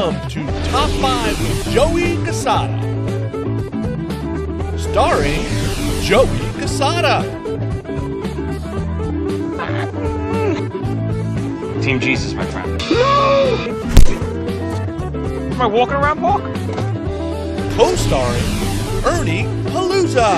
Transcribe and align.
Welcome 0.00 0.30
to 0.30 0.46
Top 0.70 0.88
5 0.88 1.40
with 1.42 1.72
Joey 1.72 2.16
Cassata. 2.24 2.80
Starring 4.78 5.44
Joey 6.00 6.38
Cassata. 6.56 7.22
Team 11.82 12.00
Jesus, 12.00 12.32
my 12.32 12.46
friend. 12.46 12.80
Am 15.52 15.60
I 15.60 15.66
walking 15.66 15.96
around 15.96 16.20
park? 16.20 16.44
Co-starring 17.76 19.04
Ernie 19.04 19.44
Palooza. 19.68 20.30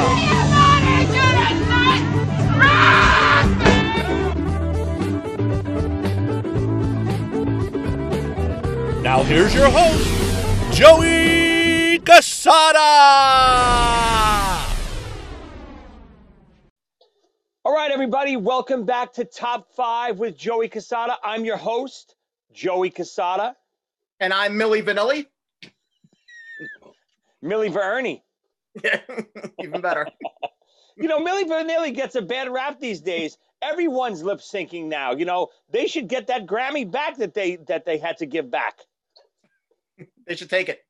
Now 9.12 9.22
here's 9.24 9.54
your 9.54 9.68
host, 9.68 10.74
Joey 10.74 11.98
Cassata. 11.98 12.78
All 17.62 17.74
right, 17.74 17.90
everybody, 17.90 18.38
welcome 18.38 18.86
back 18.86 19.12
to 19.12 19.26
Top 19.26 19.68
5 19.76 20.18
with 20.18 20.34
Joey 20.38 20.70
Cassata. 20.70 21.16
I'm 21.22 21.44
your 21.44 21.58
host, 21.58 22.14
Joey 22.54 22.90
Cassata. 22.90 23.54
And 24.18 24.32
I'm 24.32 24.54
Milli 24.54 24.82
Vanilli. 24.82 25.26
Millie 27.42 27.68
Verni. 27.68 28.22
Even 29.62 29.82
better. 29.82 30.06
You 30.96 31.08
know, 31.08 31.24
Milli 31.24 31.44
Vanilli 31.44 31.94
gets 31.94 32.16
a 32.16 32.22
bad 32.22 32.50
rap 32.50 32.78
these 32.78 33.00
days. 33.00 33.38
Everyone's 33.62 34.22
lip 34.22 34.40
syncing 34.40 34.88
now. 34.88 35.12
You 35.12 35.24
know, 35.24 35.48
they 35.70 35.86
should 35.86 36.06
get 36.06 36.26
that 36.26 36.46
Grammy 36.46 36.88
back 36.90 37.16
that 37.16 37.32
they 37.32 37.56
that 37.68 37.86
they 37.86 37.96
had 37.96 38.18
to 38.18 38.26
give 38.26 38.50
back. 38.50 38.80
They 40.26 40.36
should 40.36 40.50
take 40.50 40.68
it. 40.68 40.84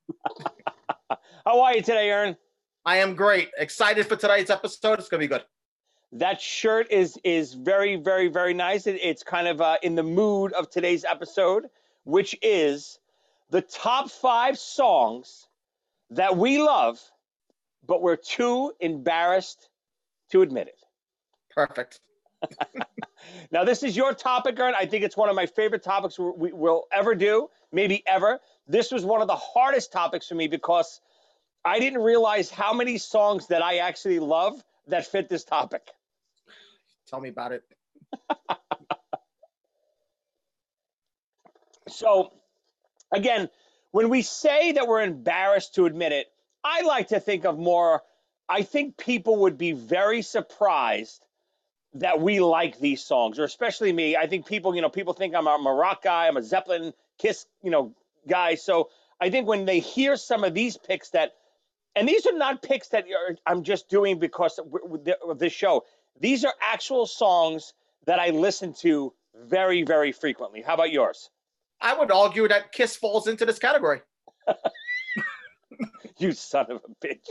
How 1.45 1.61
are 1.63 1.75
you 1.75 1.83
today, 1.83 2.11
Ern? 2.11 2.37
I 2.85 2.99
am 2.99 3.15
great. 3.15 3.51
Excited 3.59 4.07
for 4.07 4.17
tonight's 4.17 4.51
episode. 4.51 4.99
It's 4.99 5.09
gonna 5.09 5.21
be 5.21 5.29
good. 5.29 5.45
That 6.13 6.41
shirt 6.41 6.91
is 6.91 7.19
is 7.25 7.55
very 7.55 7.97
very 7.97 8.29
very 8.29 8.55
nice. 8.55 8.87
It, 8.87 8.99
it's 9.03 9.23
kind 9.23 9.49
of 9.49 9.61
uh, 9.61 9.77
in 9.83 9.95
the 9.95 10.03
mood 10.03 10.53
of 10.53 10.71
today's 10.71 11.05
episode, 11.05 11.67
which 12.05 12.37
is 12.43 12.99
the 13.51 13.63
top 13.63 14.11
five 14.11 14.59
songs 14.59 15.47
that 16.11 16.37
we 16.37 16.59
love, 16.59 17.01
but 17.87 18.03
we're 18.03 18.17
too 18.17 18.73
embarrassed 18.81 19.69
to 20.31 20.43
admit 20.43 20.69
it. 20.69 20.81
Perfect. 21.55 22.01
Now, 23.51 23.65
this 23.65 23.83
is 23.83 23.97
your 23.97 24.15
topic, 24.15 24.59
Ern. 24.59 24.75
I 24.79 24.87
think 24.87 25.05
it's 25.05 25.17
one 25.17 25.29
of 25.29 25.37
my 25.37 25.47
favorite 25.47 25.83
topics 25.83 26.19
we 26.19 26.53
will 26.53 26.87
ever 26.93 27.15
do, 27.15 27.49
maybe 27.71 28.03
ever. 28.07 28.41
This 28.73 28.91
was 28.91 29.05
one 29.05 29.21
of 29.21 29.29
the 29.29 29.37
hardest 29.37 29.93
topics 29.93 30.27
for 30.29 30.35
me 30.35 30.49
because 30.49 31.03
I 31.63 31.79
didn't 31.79 32.01
realize 32.03 32.51
how 32.51 32.73
many 32.73 32.97
songs 32.97 33.49
that 33.49 33.63
I 33.63 33.79
actually 33.79 34.19
love 34.19 34.65
that 34.89 35.07
fit 35.07 35.29
this 35.29 35.45
topic. 35.45 35.83
Tell 37.09 37.21
me 37.21 37.29
about 37.29 37.53
it. 37.53 37.65
So, 41.89 42.33
again, 43.13 43.51
when 43.91 44.09
we 44.09 44.23
say 44.23 44.73
that 44.73 44.89
we're 44.89 45.03
embarrassed 45.03 45.75
to 45.75 45.85
admit 45.85 46.13
it, 46.13 46.29
I 46.65 46.83
like 46.83 47.09
to 47.09 47.21
think 47.21 47.45
of 47.45 47.59
more, 47.59 48.03
I 48.49 48.63
think 48.63 48.97
people 48.97 49.41
would 49.43 49.59
be 49.59 49.73
very 49.73 50.23
surprised 50.23 51.27
that 51.95 52.21
we 52.21 52.41
like 52.41 52.79
these 52.79 53.05
songs, 53.05 53.39
or 53.39 53.45
especially 53.45 53.93
me. 53.93 54.17
I 54.17 54.27
think 54.27 54.47
people, 54.47 54.75
you 54.75 54.81
know, 54.81 54.89
people 54.89 55.13
think 55.13 55.35
I'm 55.35 55.47
a 55.47 55.75
rock 55.75 56.03
guy, 56.03 56.29
I'm 56.29 56.39
a 56.39 56.43
Zeppelin, 56.43 56.95
Kiss, 57.19 57.45
you 57.63 57.71
know, 57.71 57.95
guy. 58.29 58.55
So 58.57 58.91
I 59.21 59.31
think 59.31 59.47
when 59.47 59.65
they 59.65 59.81
hear 59.81 60.17
some 60.17 60.45
of 60.45 60.55
these 60.55 60.77
picks 60.77 61.11
that, 61.11 61.33
and 61.95 62.09
these 62.09 62.27
are 62.27 62.37
not 62.37 62.63
picks 62.63 62.89
that 62.89 63.05
are, 63.05 63.37
I'm 63.47 63.63
just 63.63 63.89
doing 63.89 64.19
because 64.19 64.59
of, 64.59 64.67
of 65.29 65.39
this 65.39 65.53
show. 65.53 65.85
These 66.21 66.45
are 66.45 66.55
actual 66.63 67.07
songs 67.07 67.75
that 68.07 68.19
I 68.19 68.31
listen 68.31 68.75
to 68.81 69.13
very, 69.35 69.83
very 69.83 70.13
frequently. 70.13 70.63
How 70.63 70.75
about 70.75 70.93
yours? 70.93 71.31
I 71.81 71.95
would 71.99 72.11
argue 72.11 72.49
that 72.49 72.73
Kiss 72.73 72.97
falls 72.97 73.27
into 73.27 73.45
this 73.45 73.59
category. 73.59 74.03
You 76.19 76.33
son 76.33 76.67
of 76.71 76.83
a 76.89 77.07
bitch. 77.07 77.27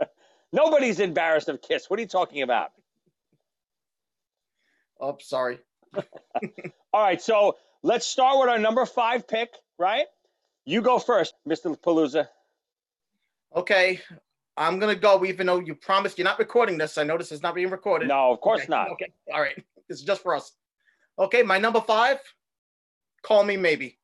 Nobody's 0.52 1.00
embarrassed 1.00 1.50
of 1.50 1.60
Kiss. 1.60 1.90
What 1.90 1.98
are 1.98 2.02
you 2.02 2.08
talking 2.08 2.42
about? 2.42 2.70
Oh, 5.00 5.18
sorry. 5.20 5.58
All 6.92 7.02
right, 7.02 7.20
so 7.20 7.56
let's 7.82 8.06
start 8.06 8.38
with 8.40 8.48
our 8.48 8.58
number 8.58 8.86
five 8.86 9.28
pick, 9.28 9.50
right? 9.78 10.06
You 10.64 10.82
go 10.82 10.98
first, 10.98 11.34
Mr. 11.48 11.76
Palooza. 11.80 12.28
Okay. 13.54 14.00
I'm 14.56 14.78
gonna 14.78 14.94
go, 14.94 15.24
even 15.24 15.46
though 15.46 15.60
you 15.60 15.74
promised 15.74 16.18
you're 16.18 16.26
not 16.26 16.38
recording 16.38 16.76
this. 16.76 16.98
I 16.98 17.04
know 17.04 17.16
this 17.16 17.32
is 17.32 17.42
not 17.42 17.54
being 17.54 17.70
recorded. 17.70 18.08
No, 18.08 18.32
of 18.32 18.40
course 18.40 18.62
Okay, 18.62 18.70
not. 18.70 18.90
Okay. 18.90 19.12
All 19.32 19.40
right. 19.40 19.56
This 19.88 19.98
is 19.98 20.04
just 20.04 20.22
for 20.22 20.34
us. 20.34 20.52
Okay, 21.18 21.42
my 21.42 21.58
number 21.58 21.80
five. 21.80 22.18
Call 23.22 23.44
me 23.44 23.56
maybe. 23.56 23.98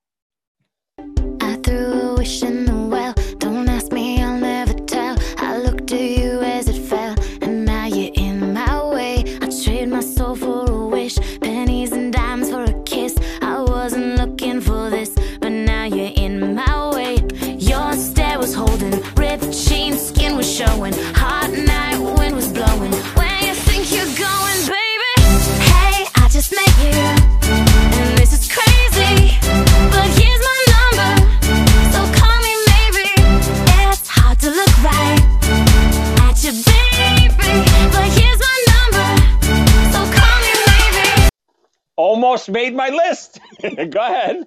Made 42.48 42.74
my 42.74 42.88
list. 42.88 43.40
go 43.62 44.00
ahead. 44.00 44.46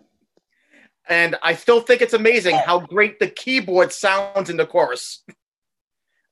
And 1.08 1.36
I 1.44 1.56
still 1.56 1.82
think 1.82 2.02
it's 2.02 2.14
amazing 2.14 2.56
how 2.56 2.80
great 2.80 3.20
the 3.20 3.28
keyboard 3.28 3.92
sounds 3.92 4.50
in 4.50 4.58
the 4.58 4.66
chorus. 4.66 5.24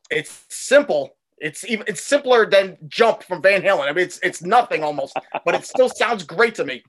It's 0.10 0.46
simple. 0.50 1.18
It's 1.38 1.66
even 1.66 1.86
it's 1.88 2.02
simpler 2.02 2.50
than 2.50 2.78
Jump 2.88 3.24
from 3.24 3.42
Van 3.42 3.62
Halen. 3.62 3.90
I 3.90 3.94
mean, 3.94 4.06
it's 4.06 4.20
it's 4.22 4.42
nothing 4.42 4.84
almost, 4.84 5.18
but 5.46 5.56
it 5.56 5.66
still 5.66 5.90
sounds 5.90 6.24
great 6.24 6.56
to 6.56 6.66
me. 6.66 6.84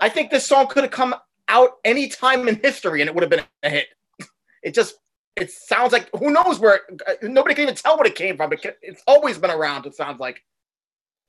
I 0.00 0.08
think 0.08 0.30
this 0.30 0.46
song 0.46 0.66
could 0.66 0.82
have 0.82 0.92
come 0.92 1.14
out 1.48 1.72
any 1.84 2.08
time 2.08 2.48
in 2.48 2.56
history 2.56 3.00
and 3.00 3.08
it 3.08 3.14
would 3.14 3.22
have 3.22 3.30
been 3.30 3.44
a 3.62 3.70
hit. 3.70 3.86
It 4.62 4.74
just 4.74 4.96
it 5.36 5.50
sounds 5.50 5.92
like 5.92 6.08
who 6.18 6.30
knows 6.30 6.58
where 6.58 6.80
nobody 7.22 7.54
can 7.54 7.62
even 7.64 7.74
tell 7.74 7.96
what 7.96 8.06
it 8.06 8.14
came 8.14 8.36
from. 8.36 8.52
It, 8.52 8.78
it's 8.82 9.02
always 9.06 9.38
been 9.38 9.50
around. 9.50 9.86
It 9.86 9.94
sounds 9.94 10.18
like. 10.20 10.42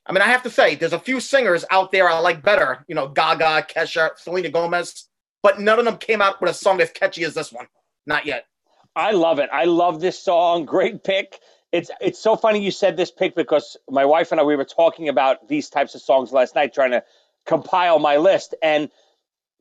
I 0.07 0.13
mean, 0.13 0.21
I 0.21 0.27
have 0.27 0.43
to 0.43 0.49
say, 0.49 0.75
there's 0.75 0.93
a 0.93 0.99
few 0.99 1.19
singers 1.19 1.65
out 1.71 1.91
there 1.91 2.09
I 2.09 2.19
like 2.19 2.41
better. 2.43 2.85
You 2.87 2.95
know, 2.95 3.09
Gaga, 3.09 3.67
Kesha, 3.73 4.11
Selena 4.17 4.49
Gomez, 4.49 5.07
but 5.43 5.59
none 5.59 5.79
of 5.79 5.85
them 5.85 5.97
came 5.97 6.21
out 6.21 6.41
with 6.41 6.51
a 6.51 6.53
song 6.53 6.81
as 6.81 6.91
catchy 6.91 7.23
as 7.25 7.33
this 7.33 7.51
one. 7.51 7.67
Not 8.05 8.25
yet. 8.25 8.45
I 8.95 9.11
love 9.11 9.39
it. 9.39 9.49
I 9.53 9.65
love 9.65 9.99
this 10.01 10.19
song. 10.19 10.65
Great 10.65 11.03
pick. 11.03 11.39
It's 11.73 11.91
it's 12.01 12.19
so 12.19 12.37
funny 12.37 12.63
you 12.63 12.71
said 12.71 12.97
this 12.97 13.11
pick 13.11 13.35
because 13.35 13.77
my 13.89 14.05
wife 14.05 14.31
and 14.31 14.41
I 14.41 14.45
we 14.45 14.55
were 14.55 14.65
talking 14.65 15.09
about 15.09 15.47
these 15.49 15.69
types 15.69 15.95
of 15.95 16.01
songs 16.01 16.31
last 16.31 16.55
night, 16.55 16.73
trying 16.73 16.91
to 16.91 17.03
compile 17.45 17.99
my 17.99 18.17
list. 18.17 18.55
And 18.63 18.89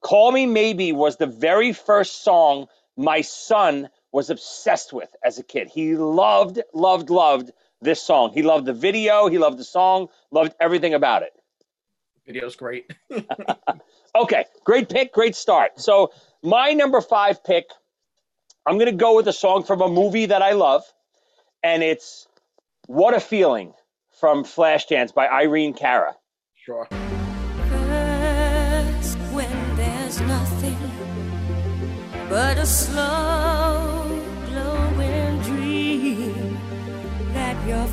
"Call 0.02 0.32
Me 0.32 0.46
Maybe" 0.46 0.92
was 0.92 1.16
the 1.16 1.26
very 1.26 1.72
first 1.72 2.22
song 2.24 2.68
my 2.96 3.22
son 3.22 3.90
was 4.12 4.30
obsessed 4.30 4.92
with 4.92 5.10
as 5.24 5.38
a 5.38 5.42
kid. 5.42 5.68
He 5.68 5.96
loved, 5.96 6.60
loved, 6.72 7.10
loved 7.10 7.50
this 7.80 8.02
song. 8.02 8.32
He 8.32 8.42
loved 8.42 8.66
the 8.66 8.72
video. 8.72 9.28
He 9.28 9.38
loved 9.38 9.58
the 9.58 9.64
song. 9.64 10.08
Loved 10.30 10.54
everything 10.60 10.94
about 10.94 11.22
it. 11.22 11.32
Video's 12.26 12.56
great. 12.56 12.90
Okay, 14.16 14.46
great 14.64 14.88
pick, 14.88 15.12
great 15.12 15.36
start. 15.36 15.78
So 15.78 16.10
my 16.42 16.72
number 16.72 17.02
five 17.02 17.44
pick, 17.44 17.66
I'm 18.64 18.78
gonna 18.78 18.92
go 18.92 19.14
with 19.14 19.28
a 19.28 19.32
song 19.32 19.62
from 19.62 19.82
a 19.82 19.88
movie 19.88 20.24
that 20.26 20.40
I 20.40 20.52
love, 20.52 20.84
and 21.62 21.82
it's 21.82 22.26
"What 22.86 23.12
a 23.12 23.20
Feeling" 23.20 23.74
from 24.18 24.44
Flashdance 24.44 25.12
by 25.12 25.28
Irene 25.28 25.74
Cara. 25.74 26.16
Sure. 26.54 26.86
First, 27.68 29.18
when 29.34 29.76
there's 29.76 30.20
nothing 30.22 30.78
but 32.30 32.56
a 32.56 32.64
slow 32.64 33.55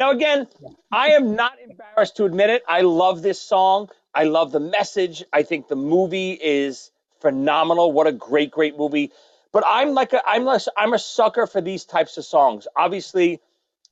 Now, 0.00 0.12
again, 0.12 0.48
I 0.90 1.08
am 1.08 1.36
not 1.36 1.52
embarrassed 1.62 2.16
to 2.16 2.24
admit 2.24 2.48
it. 2.48 2.62
I 2.66 2.80
love 2.80 3.20
this 3.20 3.38
song. 3.38 3.90
I 4.14 4.24
love 4.24 4.50
the 4.50 4.58
message. 4.58 5.22
I 5.30 5.42
think 5.42 5.68
the 5.68 5.76
movie 5.76 6.32
is 6.32 6.90
phenomenal. 7.20 7.92
What 7.92 8.06
a 8.06 8.12
great, 8.12 8.50
great 8.50 8.78
movie. 8.78 9.12
But 9.52 9.62
I'm 9.66 9.90
like 9.92 10.14
a, 10.14 10.22
I'm 10.26 10.46
less, 10.46 10.70
I'm 10.74 10.94
a 10.94 10.98
sucker 10.98 11.46
for 11.46 11.60
these 11.60 11.84
types 11.84 12.16
of 12.16 12.24
songs. 12.24 12.66
Obviously, 12.74 13.40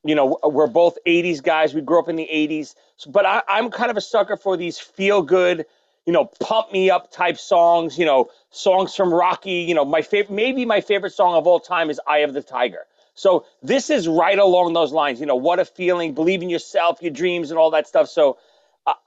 you 0.02 0.14
know, 0.14 0.38
we're 0.44 0.66
both 0.66 0.96
80s 1.06 1.42
guys. 1.42 1.74
We 1.74 1.82
grew 1.82 1.98
up 1.98 2.08
in 2.08 2.16
the 2.16 2.28
80s. 2.32 2.74
So, 2.96 3.10
but 3.10 3.26
I, 3.26 3.42
I'm 3.46 3.70
kind 3.70 3.90
of 3.90 3.98
a 3.98 4.00
sucker 4.00 4.38
for 4.38 4.56
these 4.56 4.78
feel 4.78 5.20
good, 5.20 5.66
you 6.06 6.14
know, 6.14 6.24
pump 6.40 6.72
me 6.72 6.88
up 6.88 7.12
type 7.12 7.36
songs. 7.36 7.98
You 7.98 8.06
know, 8.06 8.30
songs 8.50 8.94
from 8.94 9.12
Rocky. 9.12 9.60
You 9.68 9.74
know, 9.74 9.84
my 9.84 10.00
favorite, 10.00 10.34
maybe 10.34 10.64
my 10.64 10.80
favorite 10.80 11.12
song 11.12 11.34
of 11.34 11.46
all 11.46 11.60
time 11.60 11.90
is 11.90 12.00
"Eye 12.06 12.20
of 12.20 12.32
the 12.32 12.42
Tiger." 12.42 12.86
So 13.18 13.46
this 13.62 13.90
is 13.90 14.06
right 14.06 14.38
along 14.38 14.74
those 14.74 14.92
lines. 14.92 15.20
You 15.20 15.26
know, 15.26 15.36
what 15.36 15.58
a 15.58 15.64
feeling, 15.64 16.14
believe 16.14 16.42
in 16.42 16.48
yourself, 16.48 17.02
your 17.02 17.10
dreams, 17.10 17.50
and 17.50 17.58
all 17.58 17.70
that 17.72 17.86
stuff. 17.86 18.08
So 18.08 18.38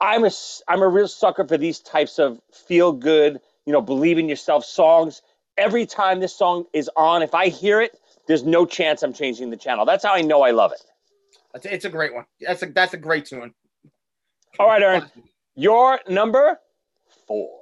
I'm 0.00 0.24
a 0.24 0.30
I'm 0.68 0.82
a 0.82 0.88
real 0.88 1.08
sucker 1.08 1.46
for 1.46 1.56
these 1.56 1.80
types 1.80 2.18
of 2.18 2.40
feel 2.52 2.92
good, 2.92 3.40
you 3.64 3.72
know, 3.72 3.80
believe 3.80 4.18
in 4.18 4.28
yourself 4.28 4.64
songs. 4.64 5.22
Every 5.56 5.86
time 5.86 6.20
this 6.20 6.34
song 6.34 6.64
is 6.72 6.90
on, 6.96 7.22
if 7.22 7.34
I 7.34 7.48
hear 7.48 7.80
it, 7.80 7.98
there's 8.26 8.44
no 8.44 8.66
chance 8.66 9.02
I'm 9.02 9.12
changing 9.12 9.50
the 9.50 9.56
channel. 9.56 9.84
That's 9.84 10.04
how 10.04 10.14
I 10.14 10.20
know 10.20 10.42
I 10.42 10.50
love 10.50 10.72
it. 10.72 10.82
It's, 11.64 11.84
a 11.84 11.90
great 11.90 12.14
one. 12.14 12.24
That's 12.40 12.62
a 12.62 12.66
that's 12.66 12.94
a 12.94 12.98
great 12.98 13.26
tune. 13.26 13.52
All 14.58 14.66
right, 14.66 14.82
Aaron, 14.82 15.04
your 15.54 16.00
number 16.08 16.58
four. 17.26 17.60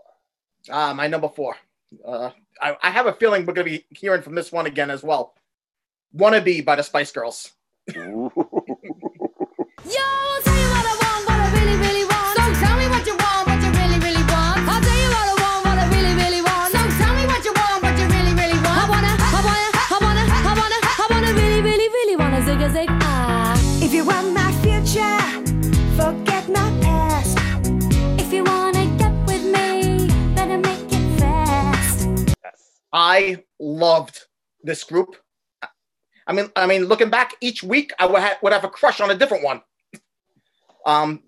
Ah, 0.70 0.92
my 0.94 1.06
number 1.06 1.28
four. 1.28 1.56
Uh, 2.04 2.30
I, 2.60 2.76
I 2.82 2.90
have 2.90 3.06
a 3.06 3.12
feeling 3.12 3.46
we're 3.46 3.54
gonna 3.54 3.64
be 3.64 3.84
hearing 3.90 4.22
from 4.22 4.34
this 4.34 4.52
one 4.52 4.66
again 4.66 4.90
as 4.90 5.02
well. 5.02 5.34
"Wannabe" 6.16 6.64
by 6.64 6.76
the 6.76 6.82
Spice 6.82 7.12
Girls. 7.12 7.52
Yo, 7.94 7.96
I'll 7.96 8.30
tell 10.42 10.58
you 10.58 10.68
what 10.70 10.86
I 10.86 10.94
want, 11.02 11.22
what 11.26 11.38
I 11.40 11.48
really, 11.56 11.76
really 11.80 12.04
want. 12.04 12.36
So 12.36 12.42
tell 12.60 12.76
me 12.78 12.86
what 12.88 13.06
you 13.06 13.16
want, 13.16 13.46
what 13.48 13.58
you 13.64 13.70
really, 13.72 13.98
really 13.98 14.24
want. 14.30 14.58
I'll 14.68 14.80
tell 14.82 15.00
you 15.00 15.10
what 15.10 15.26
I 15.26 15.34
want, 15.42 15.60
what 15.66 15.78
I 15.78 15.86
really, 15.90 16.14
really 16.14 16.42
want. 16.42 16.70
So 16.72 16.80
tell 17.00 17.14
me 17.18 17.24
what 17.26 17.42
you 17.44 17.52
want, 17.56 17.82
what 17.82 17.94
you 17.98 18.06
really, 18.06 18.34
really 18.34 18.60
want. 18.62 18.78
I 18.78 18.86
wanna, 18.92 19.12
I 19.16 19.40
wanna, 19.46 19.68
I 19.74 19.98
wanna, 20.04 20.24
I 20.28 20.52
wanna, 20.60 20.78
I 20.82 21.06
wanna 21.10 21.30
really, 21.34 21.60
really, 21.62 21.88
really 21.88 22.16
wanna 22.16 22.44
zig 22.44 22.60
a 22.60 22.70
zig 22.70 22.88
ah. 22.90 23.56
If 23.82 23.92
you 23.94 24.04
want 24.04 24.32
my 24.34 24.52
future, 24.62 25.18
forget 25.96 26.46
my 26.48 26.68
past. 26.84 27.38
If 28.20 28.32
you 28.32 28.44
wanna 28.44 28.86
get 28.98 29.14
with 29.26 29.42
me, 29.42 30.06
better 30.34 30.58
make 30.58 30.92
it 30.92 31.18
fast. 31.18 32.06
Yes. 32.44 32.60
I 32.92 33.42
loved 33.58 34.26
this 34.62 34.84
group. 34.84 35.16
I 36.30 36.32
mean, 36.32 36.48
I 36.54 36.64
mean, 36.66 36.84
looking 36.84 37.10
back 37.10 37.34
each 37.40 37.64
week, 37.64 37.92
I 37.98 38.06
would 38.06 38.20
have, 38.20 38.36
would 38.40 38.52
have 38.52 38.62
a 38.62 38.68
crush 38.68 39.00
on 39.00 39.10
a 39.10 39.16
different 39.16 39.42
one. 39.42 39.62
Um, 40.86 41.24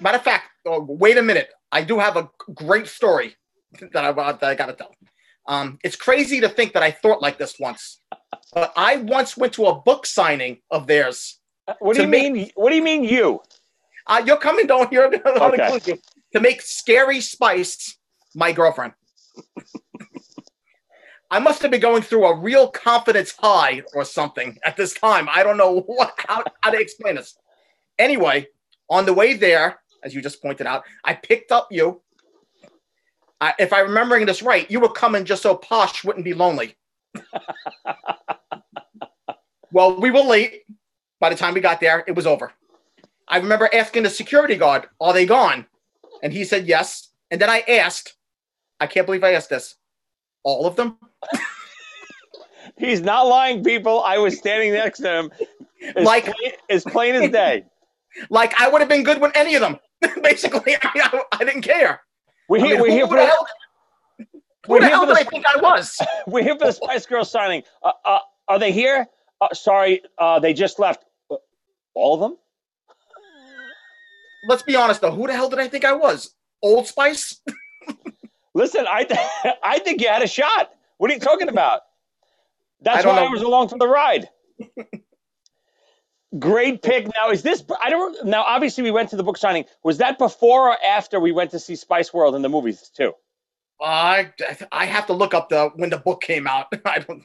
matter 0.00 0.16
of 0.16 0.24
fact, 0.24 0.44
oh, 0.64 0.80
wait 0.88 1.18
a 1.18 1.22
minute, 1.22 1.50
I 1.70 1.84
do 1.84 1.98
have 1.98 2.16
a 2.16 2.30
great 2.54 2.86
story 2.86 3.36
that 3.92 4.02
I, 4.02 4.12
that 4.12 4.42
I 4.42 4.54
got 4.54 4.66
to 4.66 4.72
tell. 4.72 4.94
Um, 5.46 5.78
it's 5.84 5.94
crazy 5.94 6.40
to 6.40 6.48
think 6.48 6.72
that 6.72 6.82
I 6.82 6.90
thought 6.90 7.20
like 7.20 7.36
this 7.36 7.56
once, 7.60 8.00
but 8.54 8.72
I 8.78 8.96
once 8.96 9.36
went 9.36 9.52
to 9.54 9.66
a 9.66 9.74
book 9.74 10.06
signing 10.06 10.62
of 10.70 10.86
theirs. 10.86 11.38
What 11.80 11.94
do 11.96 12.02
you 12.02 12.08
make- 12.08 12.32
mean? 12.32 12.50
What 12.54 12.70
do 12.70 12.76
you 12.76 12.82
mean 12.82 13.04
you? 13.04 13.42
Uh, 14.06 14.22
you're 14.24 14.38
coming, 14.38 14.66
don't 14.66 14.88
hear 14.88 15.04
Okay. 15.04 15.98
to 16.32 16.40
make 16.40 16.62
Scary 16.62 17.20
Spice 17.20 17.98
my 18.34 18.52
girlfriend. 18.52 18.94
I 21.34 21.40
must 21.40 21.62
have 21.62 21.72
been 21.72 21.80
going 21.80 22.02
through 22.02 22.26
a 22.26 22.36
real 22.36 22.68
confidence 22.68 23.34
high 23.36 23.82
or 23.92 24.04
something 24.04 24.56
at 24.64 24.76
this 24.76 24.94
time. 24.94 25.28
I 25.28 25.42
don't 25.42 25.56
know 25.56 25.80
what 25.80 26.14
how, 26.28 26.44
how 26.60 26.70
to 26.70 26.78
explain 26.78 27.16
this. 27.16 27.36
Anyway, 27.98 28.46
on 28.88 29.04
the 29.04 29.12
way 29.12 29.34
there, 29.34 29.80
as 30.04 30.14
you 30.14 30.22
just 30.22 30.40
pointed 30.40 30.68
out, 30.68 30.84
I 31.02 31.14
picked 31.14 31.50
up 31.50 31.66
you. 31.72 32.02
Uh, 33.40 33.50
if 33.58 33.72
I'm 33.72 33.86
remembering 33.88 34.26
this 34.26 34.42
right, 34.42 34.70
you 34.70 34.78
were 34.78 34.92
coming 34.92 35.24
just 35.24 35.42
so 35.42 35.56
Posh 35.56 36.04
wouldn't 36.04 36.24
be 36.24 36.34
lonely. 36.34 36.76
well, 39.72 40.00
we 40.00 40.12
were 40.12 40.20
late. 40.20 40.62
By 41.18 41.30
the 41.30 41.36
time 41.36 41.54
we 41.54 41.60
got 41.60 41.80
there, 41.80 42.04
it 42.06 42.14
was 42.14 42.28
over. 42.28 42.52
I 43.26 43.38
remember 43.38 43.68
asking 43.72 44.04
the 44.04 44.10
security 44.10 44.54
guard, 44.54 44.86
Are 45.00 45.12
they 45.12 45.26
gone? 45.26 45.66
And 46.22 46.32
he 46.32 46.44
said 46.44 46.68
yes. 46.68 47.08
And 47.32 47.40
then 47.40 47.50
I 47.50 47.64
asked, 47.66 48.14
I 48.78 48.86
can't 48.86 49.04
believe 49.04 49.24
I 49.24 49.32
asked 49.32 49.50
this, 49.50 49.74
all 50.44 50.66
of 50.66 50.76
them? 50.76 50.96
He's 52.76 53.00
not 53.00 53.22
lying, 53.26 53.62
people. 53.62 54.02
I 54.02 54.18
was 54.18 54.36
standing 54.38 54.72
next 54.72 54.98
to 55.00 55.10
him. 55.10 55.30
As 55.96 56.04
Like- 56.04 56.24
plain, 56.24 56.52
as 56.70 56.84
plain 56.84 57.14
as 57.16 57.30
day. 57.30 57.64
Like 58.30 58.54
I 58.60 58.68
would 58.68 58.80
have 58.80 58.88
been 58.88 59.02
good 59.02 59.20
with 59.20 59.32
any 59.34 59.56
of 59.56 59.60
them. 59.60 59.76
Basically, 60.22 60.76
I, 60.80 60.90
mean, 60.94 61.02
I, 61.04 61.22
I 61.32 61.44
didn't 61.44 61.62
care. 61.62 62.00
We're 62.48 62.58
I 62.58 62.66
here. 62.66 62.74
mean, 62.74 62.82
we're 62.82 62.90
who, 62.90 62.94
here 62.94 63.08
for 63.08 63.16
the 63.16 63.26
hell, 63.26 63.46
who 64.68 64.78
the 64.78 64.86
hell 64.88 65.04
did 65.06 65.16
I 65.16 65.24
think 65.24 65.44
I 65.44 65.58
was? 65.60 65.98
we're 66.28 66.44
here 66.44 66.56
for 66.56 66.66
the 66.66 66.72
Spice 66.72 67.06
Girls 67.06 67.28
signing. 67.28 67.64
Uh, 67.82 67.90
uh, 68.04 68.18
are 68.46 68.60
they 68.60 68.70
here? 68.70 69.06
Uh, 69.40 69.48
sorry, 69.52 70.00
uh, 70.18 70.38
they 70.38 70.52
just 70.54 70.78
left. 70.78 71.04
Uh, 71.28 71.38
all 71.96 72.14
of 72.14 72.20
them? 72.20 72.36
Let's 74.48 74.62
be 74.62 74.76
honest 74.76 75.00
though, 75.00 75.10
who 75.10 75.26
the 75.26 75.32
hell 75.32 75.48
did 75.48 75.58
I 75.58 75.66
think 75.66 75.84
I 75.84 75.92
was? 75.94 76.36
Old 76.62 76.86
Spice? 76.86 77.40
Listen, 78.54 78.86
I 78.90 79.04
th- 79.04 79.20
I 79.62 79.78
think 79.80 80.00
you 80.00 80.08
had 80.08 80.22
a 80.22 80.26
shot. 80.28 80.72
What 80.98 81.10
are 81.10 81.14
you 81.14 81.20
talking 81.20 81.48
about? 81.48 81.82
That's 82.80 82.98
I 82.98 83.02
don't 83.02 83.16
why 83.16 83.24
I 83.24 83.28
was 83.28 83.42
along 83.42 83.68
for 83.68 83.78
the 83.78 83.88
ride. 83.88 84.28
Great 86.38 86.82
pick. 86.82 87.06
Now, 87.14 87.30
is 87.30 87.42
this? 87.42 87.64
I 87.82 87.90
don't. 87.90 88.24
Now, 88.26 88.42
obviously, 88.42 88.82
we 88.84 88.90
went 88.90 89.10
to 89.10 89.16
the 89.16 89.22
book 89.22 89.36
signing. 89.38 89.64
Was 89.84 89.98
that 89.98 90.18
before 90.18 90.70
or 90.70 90.76
after 90.84 91.20
we 91.20 91.32
went 91.32 91.52
to 91.52 91.58
see 91.60 91.76
Spice 91.76 92.12
World 92.12 92.34
in 92.34 92.42
the 92.42 92.48
movies 92.48 92.90
too? 92.94 93.12
I 93.80 94.32
I 94.72 94.86
have 94.86 95.06
to 95.06 95.12
look 95.12 95.34
up 95.34 95.48
the 95.48 95.70
when 95.76 95.90
the 95.90 95.98
book 95.98 96.22
came 96.22 96.46
out. 96.46 96.66
I 96.84 96.98
don't. 97.00 97.24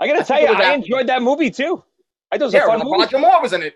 I 0.00 0.06
got 0.06 0.14
to 0.14 0.20
I 0.20 0.24
tell 0.24 0.40
you, 0.40 0.48
I 0.48 0.52
after. 0.52 0.72
enjoyed 0.72 1.06
that 1.08 1.22
movie 1.22 1.50
too. 1.50 1.82
I 2.32 2.38
thought 2.38 2.42
it 2.42 2.46
was 2.46 2.54
Yeah, 2.54 2.64
a 2.64 2.66
fun 2.66 2.78
movie. 2.84 2.98
Roger 2.98 3.18
Moore 3.18 3.42
was 3.42 3.52
in 3.52 3.62
it. 3.62 3.74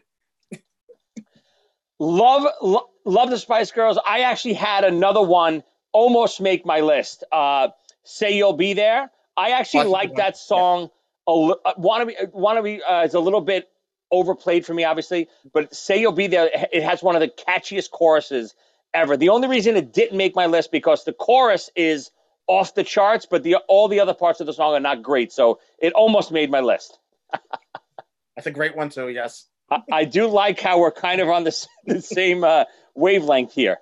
Love, 1.99 2.47
lo- 2.63 2.89
love 3.05 3.31
the 3.31 3.39
Spice 3.39 3.71
Girls. 3.71 3.99
I 4.07 4.21
actually 4.21 4.55
had 4.55 4.85
another 4.85 5.23
one 5.23 5.63
almost 5.95 6.43
make 6.43 6.67
my 6.67 6.81
list. 6.81 7.25
Uh, 7.33 7.69
Say 8.07 8.37
you'll 8.37 8.53
be 8.53 8.75
there. 8.75 9.11
I 9.35 9.53
actually 9.53 9.87
like 9.87 10.17
that 10.17 10.37
song. 10.37 10.91
A 11.27 11.33
li- 11.33 11.55
uh, 11.65 11.73
wanna 11.79 12.05
be, 12.05 12.17
wanna 12.35 12.63
be 12.63 12.83
uh, 12.83 13.05
is 13.05 13.15
a 13.15 13.21
little 13.21 13.41
bit 13.41 13.67
overplayed 14.11 14.67
for 14.67 14.75
me, 14.75 14.85
obviously, 14.85 15.29
but 15.55 15.75
Say 15.75 16.01
you'll 16.01 16.13
be 16.13 16.27
there. 16.27 16.51
It 16.71 16.83
has 16.83 17.03
one 17.03 17.17
of 17.17 17.21
the 17.21 17.29
catchiest 17.29 17.91
choruses 17.91 18.55
ever. 18.93 19.17
The 19.17 19.31
only 19.31 19.49
reason 19.49 19.77
it 19.77 19.95
didn't 19.95 20.19
make 20.19 20.37
my 20.37 20.47
list 20.47 20.71
because 20.71 21.05
the 21.05 21.15
chorus 21.15 21.71
is 21.75 22.11
off 22.47 22.75
the 22.75 22.85
charts, 22.85 23.27
but 23.27 23.43
the 23.43 23.57
all 23.69 23.89
the 23.89 24.01
other 24.01 24.13
parts 24.15 24.41
of 24.41 24.47
the 24.47 24.53
song 24.53 24.75
are 24.75 24.81
not 24.81 25.03
great. 25.03 25.33
So 25.33 25.61
it 25.79 25.95
almost 25.95 26.31
made 26.31 26.51
my 26.51 26.61
list. 26.61 26.99
That's 28.37 28.47
a 28.47 28.51
great 28.51 28.77
one 28.77 28.91
too. 28.91 29.09
Yes. 29.09 29.47
I, 29.71 29.81
I 29.91 30.05
do 30.05 30.27
like 30.29 30.61
how 30.61 30.79
we're 30.81 30.93
kind 30.93 31.23
of 31.23 31.29
on 31.31 31.45
the, 31.45 31.67
the 31.87 32.03
same 32.03 32.45
uh, 32.45 32.65
wavelength 32.95 33.55
here. 33.55 33.79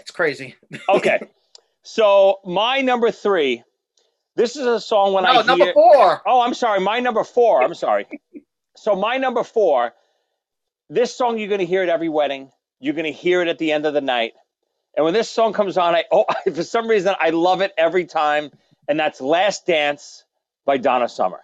It's 0.00 0.10
crazy. 0.10 0.56
Okay. 0.88 1.20
so 1.82 2.38
my 2.44 2.80
number 2.82 3.10
three. 3.10 3.62
This 4.36 4.56
is 4.56 4.66
a 4.66 4.80
song 4.80 5.14
when 5.14 5.24
No, 5.24 5.30
I 5.30 5.42
number 5.42 5.64
hear. 5.64 5.74
four. 5.74 6.22
Oh, 6.26 6.40
I'm 6.42 6.54
sorry. 6.54 6.80
My 6.80 7.00
number 7.00 7.24
four. 7.24 7.62
I'm 7.62 7.74
sorry. 7.74 8.06
so 8.76 8.94
my 8.94 9.16
number 9.16 9.42
four. 9.44 9.92
This 10.88 11.14
song 11.14 11.38
you're 11.38 11.48
going 11.48 11.60
to 11.60 11.66
hear 11.66 11.82
at 11.82 11.88
every 11.88 12.08
wedding. 12.08 12.50
You're 12.80 12.94
going 12.94 13.04
to 13.06 13.12
hear 13.12 13.42
it 13.42 13.48
at 13.48 13.58
the 13.58 13.72
end 13.72 13.84
of 13.86 13.94
the 13.94 14.00
night. 14.00 14.32
And 14.96 15.04
when 15.04 15.14
this 15.14 15.28
song 15.30 15.52
comes 15.52 15.76
on, 15.78 15.94
I 15.94 16.04
oh 16.12 16.24
for 16.54 16.62
some 16.62 16.88
reason 16.88 17.14
I 17.20 17.30
love 17.30 17.60
it 17.60 17.72
every 17.76 18.04
time. 18.06 18.50
And 18.88 18.98
that's 18.98 19.20
"Last 19.20 19.66
Dance" 19.66 20.24
by 20.64 20.78
Donna 20.78 21.08
Summer. 21.08 21.40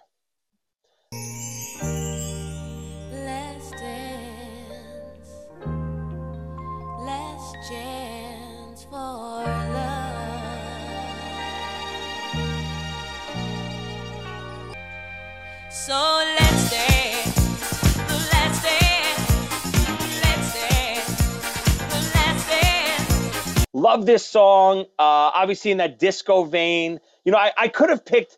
So 15.75 15.93
let's. 16.39 16.55
Love 23.75 24.05
this 24.05 24.25
song. 24.25 24.85
Uh, 24.97 25.03
obviously 25.35 25.69
in 25.69 25.77
that 25.77 25.99
disco 25.99 26.45
vein. 26.45 26.99
You 27.25 27.33
know, 27.33 27.37
I, 27.37 27.51
I 27.57 27.67
could 27.67 27.89
have 27.89 28.05
picked 28.05 28.37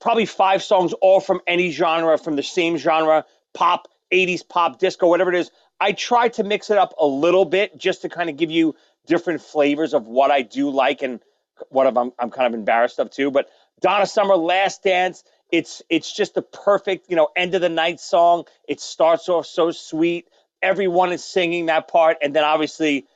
probably 0.00 0.24
five 0.24 0.62
songs 0.62 0.92
all 0.94 1.18
from 1.18 1.40
any 1.48 1.72
genre, 1.72 2.16
from 2.16 2.36
the 2.36 2.44
same 2.44 2.78
genre, 2.78 3.26
pop, 3.52 3.88
80s 4.12 4.48
pop, 4.48 4.78
disco, 4.78 5.08
whatever 5.08 5.32
it 5.32 5.40
is. 5.40 5.50
I 5.80 5.90
try 5.92 6.28
to 6.28 6.44
mix 6.44 6.70
it 6.70 6.78
up 6.78 6.94
a 6.98 7.04
little 7.04 7.44
bit 7.44 7.76
just 7.76 8.02
to 8.02 8.08
kind 8.08 8.30
of 8.30 8.36
give 8.36 8.52
you 8.52 8.76
different 9.06 9.42
flavors 9.42 9.94
of 9.94 10.06
what 10.06 10.30
I 10.30 10.42
do 10.42 10.70
like 10.70 11.02
and 11.02 11.18
what 11.70 11.88
I'm, 11.88 12.12
I'm 12.18 12.30
kind 12.30 12.46
of 12.46 12.54
embarrassed 12.54 13.00
of 13.00 13.10
too. 13.10 13.32
But 13.32 13.50
Donna 13.80 14.06
Summer, 14.06 14.36
Last 14.36 14.84
Dance, 14.84 15.24
It's 15.52 15.82
it's 15.90 16.12
just 16.12 16.34
the 16.34 16.42
perfect, 16.42 17.10
you 17.10 17.16
know, 17.16 17.28
end 17.36 17.54
of 17.56 17.62
the 17.62 17.70
night 17.70 18.00
song. 18.00 18.46
It 18.68 18.80
starts 18.80 19.28
off 19.30 19.46
so 19.46 19.72
sweet. 19.72 20.28
Everyone 20.62 21.12
is 21.12 21.24
singing 21.24 21.66
that 21.66 21.88
part, 21.88 22.18
and 22.22 22.34
then 22.36 22.44
obviously, 22.44 23.06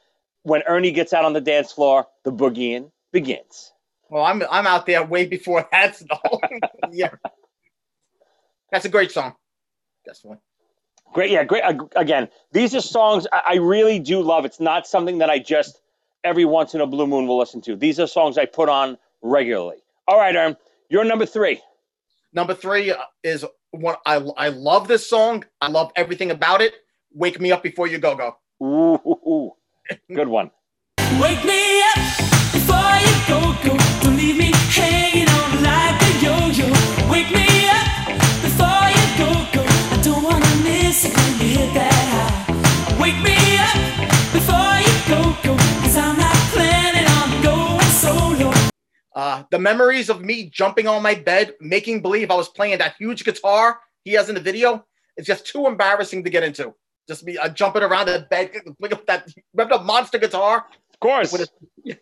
when 0.45 0.63
Ernie 0.69 0.93
gets 0.93 1.15
out 1.15 1.27
on 1.27 1.35
the 1.35 1.43
dance 1.43 1.73
floor, 1.73 2.09
the 2.25 2.33
boogieing 2.33 2.93
begins. 3.13 3.73
Well, 4.11 4.25
I'm 4.25 4.45
I'm 4.51 4.69
out 4.69 4.87
there 4.87 5.05
way 5.05 5.27
before 5.27 5.69
that. 5.73 6.01
Yeah, 6.93 7.11
that's 8.73 8.85
a 8.87 8.91
great 8.91 9.13
song. 9.13 9.35
That's 10.07 10.25
one. 10.25 10.39
Great, 11.15 11.31
yeah, 11.31 11.45
great. 11.45 11.65
Again, 11.97 12.29
these 12.53 12.75
are 12.75 12.81
songs 12.83 13.27
I, 13.33 13.57
really 13.57 13.99
do 13.99 14.23
love. 14.23 14.45
It's 14.45 14.61
not 14.61 14.87
something 14.87 15.19
that 15.19 15.31
I 15.31 15.39
just 15.39 15.81
every 16.25 16.45
once 16.45 16.75
in 16.75 16.83
a 16.83 16.87
blue 16.87 17.07
moon 17.07 17.27
will 17.27 17.39
listen 17.39 17.63
to. 17.63 17.77
These 17.77 18.01
are 18.01 18.07
songs 18.07 18.39
I 18.39 18.47
put 18.47 18.69
on 18.69 18.99
regularly. 19.23 19.79
All 20.09 20.19
right, 20.19 20.37
Aaron, 20.37 20.57
you're 20.91 21.05
number 21.05 21.27
three. 21.27 21.61
Number 22.37 22.53
three 22.53 22.91
uh, 22.91 22.99
is 23.25 23.47
one 23.71 23.97
I 24.05 24.17
I 24.37 24.49
love 24.51 24.89
this 24.89 25.09
song. 25.09 25.47
I 25.63 25.69
love 25.69 25.91
everything 25.97 26.31
about 26.31 26.61
it. 26.61 26.75
Wake 27.15 27.41
me 27.41 27.51
up 27.51 27.63
before 27.63 27.87
you 27.87 27.97
go 27.99 28.15
go. 28.15 28.37
Ooh, 28.63 29.01
ooh, 29.09 29.21
ooh. 29.27 29.51
good 30.15 30.29
one. 30.29 30.51
Wake 31.19 31.43
me 31.47 31.81
up 31.81 31.97
before 32.53 32.95
you 33.07 33.17
go, 33.27 33.41
go. 33.65 33.75
Don't 34.03 34.17
leave 34.19 34.37
me 34.37 34.53
hanging 34.69 35.31
on 35.31 35.63
like 35.65 35.99
a 36.09 36.13
yo-yo. 36.25 36.69
Wake 37.11 37.31
me 37.33 37.49
up 37.73 38.07
before 38.45 38.85
you 38.97 39.07
go, 39.17 39.29
go. 39.57 39.65
I 39.95 40.01
don't 40.05 40.23
wanna 40.23 40.55
miss 40.63 41.07
it 41.07 41.17
when 41.17 41.41
you 41.41 41.57
hit 41.57 41.73
that 41.73 41.96
Uh, 49.17 49.45
the 49.51 49.59
memories 49.59 50.11
of 50.11 50.21
me 50.21 50.51
jumping 50.51 50.87
on 50.87 51.03
my 51.03 51.15
bed, 51.15 51.55
making 51.59 52.03
believe 52.03 52.31
I 52.31 52.35
was 52.35 52.51
playing 52.51 52.77
that 52.79 52.97
huge 52.99 53.25
guitar 53.25 53.81
he 54.05 54.13
has 54.13 54.29
in 54.29 54.35
the 54.35 54.43
video, 54.43 54.85
is 55.17 55.27
just 55.27 55.47
too 55.47 55.67
embarrassing 55.67 56.23
to 56.25 56.31
get 56.31 56.45
into. 56.45 56.75
Just 57.09 57.25
me 57.25 57.39
uh, 57.39 57.49
jumping 57.49 57.83
around 57.83 58.07
the 58.07 58.27
bed, 58.29 58.53
pick 58.83 58.93
up 58.93 59.07
that 59.07 59.27
ripped 59.55 59.73
up 59.73 59.85
monster 59.85 60.19
guitar. 60.19 60.67
Of 60.93 61.01
course. 61.01 61.33
A- 61.33 61.47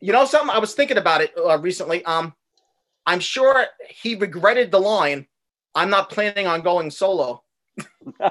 you 0.00 0.12
know 0.12 0.24
something? 0.24 0.48
I 0.48 0.58
was 0.58 0.74
thinking 0.74 0.96
about 0.96 1.20
it 1.20 1.32
uh, 1.36 1.58
recently. 1.58 2.02
Um, 2.06 2.32
I'm 3.04 3.20
sure 3.20 3.66
he 3.90 4.14
regretted 4.14 4.70
the 4.70 4.80
line. 4.80 5.26
I'm 5.74 5.90
not 5.90 6.08
planning 6.08 6.46
on 6.46 6.62
going 6.62 6.90
solo. 6.90 7.42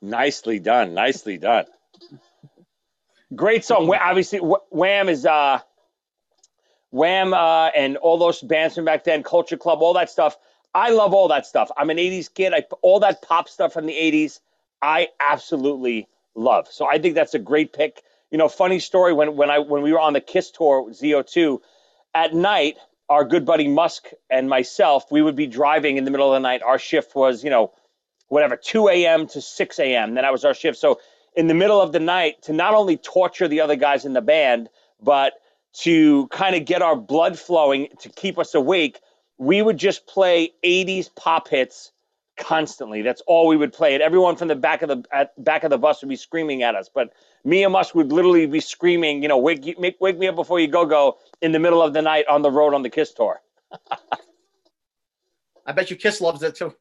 Nicely 0.00 0.60
done. 0.60 0.94
Nicely 0.94 1.38
done. 1.38 1.64
Great 3.34 3.64
song. 3.64 3.92
Obviously, 3.92 4.38
Wham 4.38 5.08
is 5.08 5.26
uh, 5.26 5.60
Wham 6.96 7.34
uh, 7.34 7.68
and 7.68 7.96
all 7.98 8.18
those 8.18 8.40
bands 8.40 8.74
from 8.74 8.84
back 8.86 9.04
then, 9.04 9.22
Culture 9.22 9.56
Club, 9.56 9.82
all 9.82 9.94
that 9.94 10.10
stuff. 10.10 10.36
I 10.74 10.90
love 10.90 11.14
all 11.14 11.28
that 11.28 11.46
stuff. 11.46 11.70
I'm 11.76 11.90
an 11.90 11.98
'80s 11.98 12.32
kid. 12.32 12.54
I 12.54 12.64
all 12.82 13.00
that 13.00 13.22
pop 13.22 13.48
stuff 13.48 13.72
from 13.72 13.86
the 13.86 13.94
'80s. 13.94 14.40
I 14.82 15.08
absolutely 15.20 16.08
love. 16.34 16.68
So 16.70 16.86
I 16.86 16.98
think 16.98 17.14
that's 17.14 17.34
a 17.34 17.38
great 17.38 17.72
pick. 17.72 18.02
You 18.30 18.38
know, 18.38 18.48
funny 18.48 18.80
story 18.80 19.12
when 19.12 19.36
when 19.36 19.50
I 19.50 19.60
when 19.60 19.82
we 19.82 19.92
were 19.92 20.00
on 20.00 20.12
the 20.14 20.20
Kiss 20.20 20.50
tour 20.50 20.82
with 20.82 21.00
ZO2 21.00 21.60
at 22.14 22.34
night, 22.34 22.76
our 23.08 23.24
good 23.24 23.46
buddy 23.46 23.68
Musk 23.68 24.08
and 24.30 24.48
myself, 24.48 25.04
we 25.10 25.22
would 25.22 25.36
be 25.36 25.46
driving 25.46 25.96
in 25.96 26.04
the 26.04 26.10
middle 26.10 26.32
of 26.32 26.34
the 26.34 26.46
night. 26.48 26.62
Our 26.62 26.78
shift 26.78 27.14
was, 27.14 27.44
you 27.44 27.50
know, 27.50 27.72
whatever, 28.28 28.56
2 28.56 28.88
a.m. 28.88 29.26
to 29.28 29.40
6 29.40 29.78
a.m. 29.78 30.14
Then 30.14 30.22
that 30.22 30.32
was 30.32 30.44
our 30.44 30.54
shift. 30.54 30.78
So 30.78 31.00
in 31.36 31.46
the 31.46 31.54
middle 31.54 31.80
of 31.80 31.92
the 31.92 32.00
night, 32.00 32.42
to 32.42 32.52
not 32.52 32.74
only 32.74 32.96
torture 32.96 33.48
the 33.48 33.60
other 33.60 33.76
guys 33.76 34.04
in 34.04 34.12
the 34.12 34.22
band, 34.22 34.68
but 35.00 35.34
to 35.80 36.26
kind 36.28 36.56
of 36.56 36.64
get 36.64 36.82
our 36.82 36.96
blood 36.96 37.38
flowing 37.38 37.88
to 38.00 38.08
keep 38.08 38.38
us 38.38 38.54
awake, 38.54 39.00
we 39.38 39.60
would 39.60 39.76
just 39.76 40.06
play 40.06 40.52
80s 40.64 41.14
pop 41.14 41.48
hits 41.48 41.92
constantly. 42.38 43.02
That's 43.02 43.22
all 43.26 43.46
we 43.46 43.56
would 43.56 43.72
play. 43.72 43.94
And 43.94 44.02
everyone 44.02 44.36
from 44.36 44.48
the 44.48 44.56
back 44.56 44.82
of 44.82 44.88
the 44.88 45.04
at 45.12 45.32
back 45.42 45.64
of 45.64 45.70
the 45.70 45.78
bus 45.78 46.02
would 46.02 46.08
be 46.08 46.16
screaming 46.16 46.62
at 46.62 46.74
us. 46.74 46.88
But 46.92 47.12
me 47.44 47.62
and 47.64 47.72
Musk 47.72 47.94
would 47.94 48.12
literally 48.12 48.46
be 48.46 48.60
screaming, 48.60 49.22
you 49.22 49.28
know, 49.28 49.38
wake 49.38 49.78
make 49.78 49.96
wake 50.00 50.18
me 50.18 50.28
up 50.28 50.36
before 50.36 50.60
you 50.60 50.68
go 50.68 50.86
go 50.86 51.18
in 51.42 51.52
the 51.52 51.58
middle 51.58 51.82
of 51.82 51.92
the 51.92 52.02
night 52.02 52.26
on 52.28 52.42
the 52.42 52.50
road 52.50 52.74
on 52.74 52.82
the 52.82 52.90
Kiss 52.90 53.12
tour. 53.12 53.40
I 55.66 55.72
bet 55.72 55.90
you 55.90 55.96
Kiss 55.96 56.20
loves 56.20 56.42
it 56.42 56.54
too. 56.54 56.74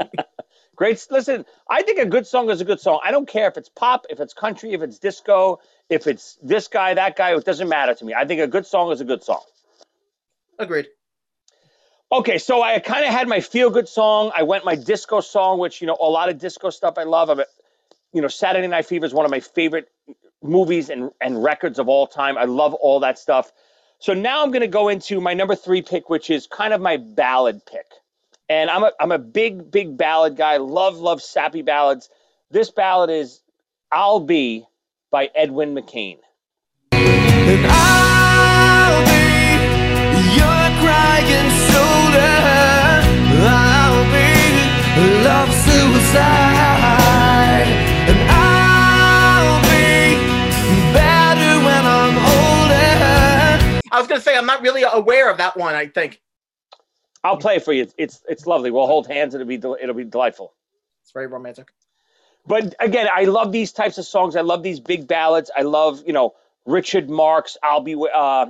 Great. 0.76 1.06
Listen, 1.10 1.44
I 1.68 1.82
think 1.82 1.98
a 1.98 2.06
good 2.06 2.26
song 2.26 2.48
is 2.48 2.62
a 2.62 2.64
good 2.64 2.80
song. 2.80 3.00
I 3.04 3.10
don't 3.10 3.28
care 3.28 3.46
if 3.48 3.58
it's 3.58 3.68
pop, 3.68 4.06
if 4.08 4.18
it's 4.18 4.32
country, 4.32 4.72
if 4.72 4.80
it's 4.80 4.98
disco, 4.98 5.60
if 5.90 6.06
it's 6.06 6.38
this 6.42 6.68
guy, 6.68 6.94
that 6.94 7.16
guy. 7.16 7.34
It 7.36 7.44
doesn't 7.44 7.68
matter 7.68 7.94
to 7.94 8.04
me. 8.04 8.14
I 8.14 8.24
think 8.24 8.40
a 8.40 8.46
good 8.46 8.66
song 8.66 8.92
is 8.92 9.00
a 9.00 9.04
good 9.04 9.22
song. 9.24 9.42
Agreed. 10.58 10.86
Okay, 12.12 12.38
so 12.38 12.62
I 12.62 12.78
kind 12.80 13.04
of 13.04 13.12
had 13.12 13.28
my 13.28 13.40
feel 13.40 13.70
good 13.70 13.88
song. 13.88 14.32
I 14.36 14.42
went 14.44 14.64
my 14.64 14.74
disco 14.76 15.20
song, 15.20 15.58
which 15.58 15.80
you 15.80 15.86
know 15.86 15.96
a 16.00 16.08
lot 16.08 16.28
of 16.28 16.38
disco 16.38 16.70
stuff 16.70 16.94
I 16.96 17.04
love. 17.04 17.30
I'm 17.30 17.42
you 18.12 18.22
know, 18.22 18.28
Saturday 18.28 18.66
Night 18.66 18.86
Fever 18.86 19.06
is 19.06 19.14
one 19.14 19.24
of 19.24 19.30
my 19.30 19.40
favorite 19.40 19.88
movies 20.42 20.90
and 20.90 21.10
and 21.20 21.42
records 21.42 21.78
of 21.78 21.88
all 21.88 22.06
time. 22.06 22.38
I 22.38 22.44
love 22.44 22.74
all 22.74 23.00
that 23.00 23.18
stuff. 23.18 23.52
So 23.98 24.14
now 24.14 24.42
I'm 24.42 24.50
going 24.50 24.62
to 24.62 24.68
go 24.68 24.88
into 24.88 25.20
my 25.20 25.34
number 25.34 25.54
three 25.54 25.82
pick, 25.82 26.08
which 26.08 26.30
is 26.30 26.46
kind 26.46 26.72
of 26.72 26.80
my 26.80 26.96
ballad 26.96 27.64
pick. 27.66 27.86
And 28.48 28.70
I'm 28.70 28.82
a 28.82 28.92
I'm 28.98 29.12
a 29.12 29.18
big 29.18 29.70
big 29.70 29.96
ballad 29.96 30.36
guy. 30.36 30.56
Love 30.56 30.96
love 30.96 31.22
sappy 31.22 31.62
ballads. 31.62 32.10
This 32.50 32.70
ballad 32.70 33.10
is 33.10 33.40
"I'll 33.92 34.20
Be" 34.20 34.66
by 35.10 35.30
Edwin 35.34 35.74
McCain. 35.74 36.18
And 36.92 37.66
I'll 37.68 39.04
be 39.04 39.50
your 40.38 40.62
crying 40.82 41.50
shoulder. 41.66 42.36
I'll 43.42 44.04
be 44.12 45.24
love 45.24 45.50
suicide. 45.66 46.90
And 48.08 48.18
I'll 48.30 49.60
be 49.62 50.14
better 50.92 51.52
when 51.64 51.84
I'm 51.84 52.16
older. 52.16 53.80
I 53.92 53.98
was 53.98 54.06
gonna 54.06 54.20
say 54.20 54.36
I'm 54.36 54.46
not 54.46 54.62
really 54.62 54.84
aware 54.90 55.30
of 55.30 55.38
that 55.38 55.56
one. 55.56 55.74
I 55.74 55.86
think 55.88 56.20
I'll 57.24 57.36
play 57.36 57.56
it 57.56 57.64
for 57.64 57.72
you. 57.72 57.82
It's 57.82 57.94
it's, 57.98 58.22
it's 58.28 58.46
lovely. 58.46 58.70
We'll 58.70 58.86
hold 58.86 59.06
hands. 59.08 59.34
It'll 59.34 59.46
be 59.46 59.56
del- 59.58 59.76
it'll 59.80 59.94
be 59.94 60.04
delightful. 60.04 60.54
it's 61.02 61.10
very 61.12 61.26
romantic. 61.26 61.68
But 62.50 62.74
again, 62.80 63.06
I 63.14 63.26
love 63.26 63.52
these 63.52 63.70
types 63.70 63.96
of 63.98 64.04
songs. 64.06 64.34
I 64.34 64.40
love 64.40 64.64
these 64.64 64.80
big 64.80 65.06
ballads. 65.06 65.52
I 65.56 65.62
love, 65.62 66.02
you 66.04 66.12
know, 66.12 66.34
Richard 66.66 67.08
Marx. 67.08 67.56
I'll 67.62 67.80
be, 67.80 67.94
uh, 67.94 68.46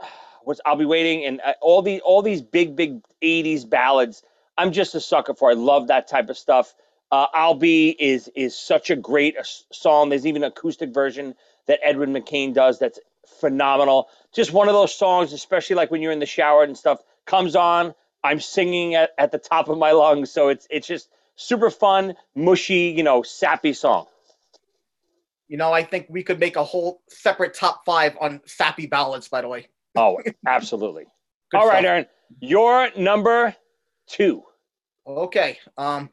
what's 0.42 0.60
I'll 0.66 0.74
be 0.74 0.84
waiting, 0.84 1.24
and 1.24 1.40
uh, 1.40 1.52
all 1.60 1.82
the 1.82 2.00
all 2.00 2.20
these 2.20 2.42
big 2.42 2.74
big 2.74 3.00
'80s 3.22 3.70
ballads. 3.70 4.24
I'm 4.58 4.72
just 4.72 4.96
a 4.96 5.00
sucker 5.00 5.34
for. 5.34 5.52
I 5.52 5.54
love 5.54 5.86
that 5.86 6.08
type 6.08 6.30
of 6.30 6.36
stuff. 6.36 6.74
Uh, 7.12 7.26
I'll 7.32 7.54
be 7.54 7.90
is 7.90 8.28
is 8.34 8.58
such 8.58 8.90
a 8.90 8.96
great 8.96 9.36
song. 9.70 10.08
There's 10.08 10.26
even 10.26 10.42
an 10.42 10.48
acoustic 10.48 10.92
version 10.92 11.36
that 11.68 11.78
Edwin 11.84 12.12
McCain 12.12 12.54
does 12.54 12.80
that's 12.80 12.98
phenomenal. 13.38 14.08
Just 14.34 14.52
one 14.52 14.66
of 14.66 14.74
those 14.74 14.92
songs, 14.92 15.32
especially 15.32 15.76
like 15.76 15.92
when 15.92 16.02
you're 16.02 16.10
in 16.10 16.18
the 16.18 16.26
shower 16.26 16.64
and 16.64 16.76
stuff, 16.76 17.00
comes 17.24 17.54
on. 17.54 17.94
I'm 18.24 18.40
singing 18.40 18.96
at, 18.96 19.10
at 19.16 19.30
the 19.30 19.38
top 19.38 19.68
of 19.68 19.78
my 19.78 19.92
lungs, 19.92 20.32
so 20.32 20.48
it's 20.48 20.66
it's 20.70 20.88
just 20.88 21.08
super 21.38 21.70
fun, 21.70 22.14
mushy, 22.34 22.92
you 22.96 23.02
know, 23.02 23.22
sappy 23.22 23.72
song. 23.72 24.06
You 25.48 25.56
know, 25.56 25.72
I 25.72 25.82
think 25.82 26.06
we 26.10 26.22
could 26.22 26.38
make 26.38 26.56
a 26.56 26.64
whole 26.64 27.00
separate 27.08 27.54
top 27.54 27.84
five 27.86 28.16
on 28.20 28.42
sappy 28.44 28.86
ballads. 28.86 29.28
By 29.28 29.40
the 29.40 29.48
way. 29.48 29.68
Oh, 29.96 30.20
absolutely. 30.46 31.06
All 31.52 31.66
right, 31.66 31.78
stuff. 31.78 31.84
Aaron, 31.84 32.06
you're 32.40 32.90
number 32.96 33.56
two. 34.06 34.44
Okay. 35.04 35.58
Um, 35.76 36.10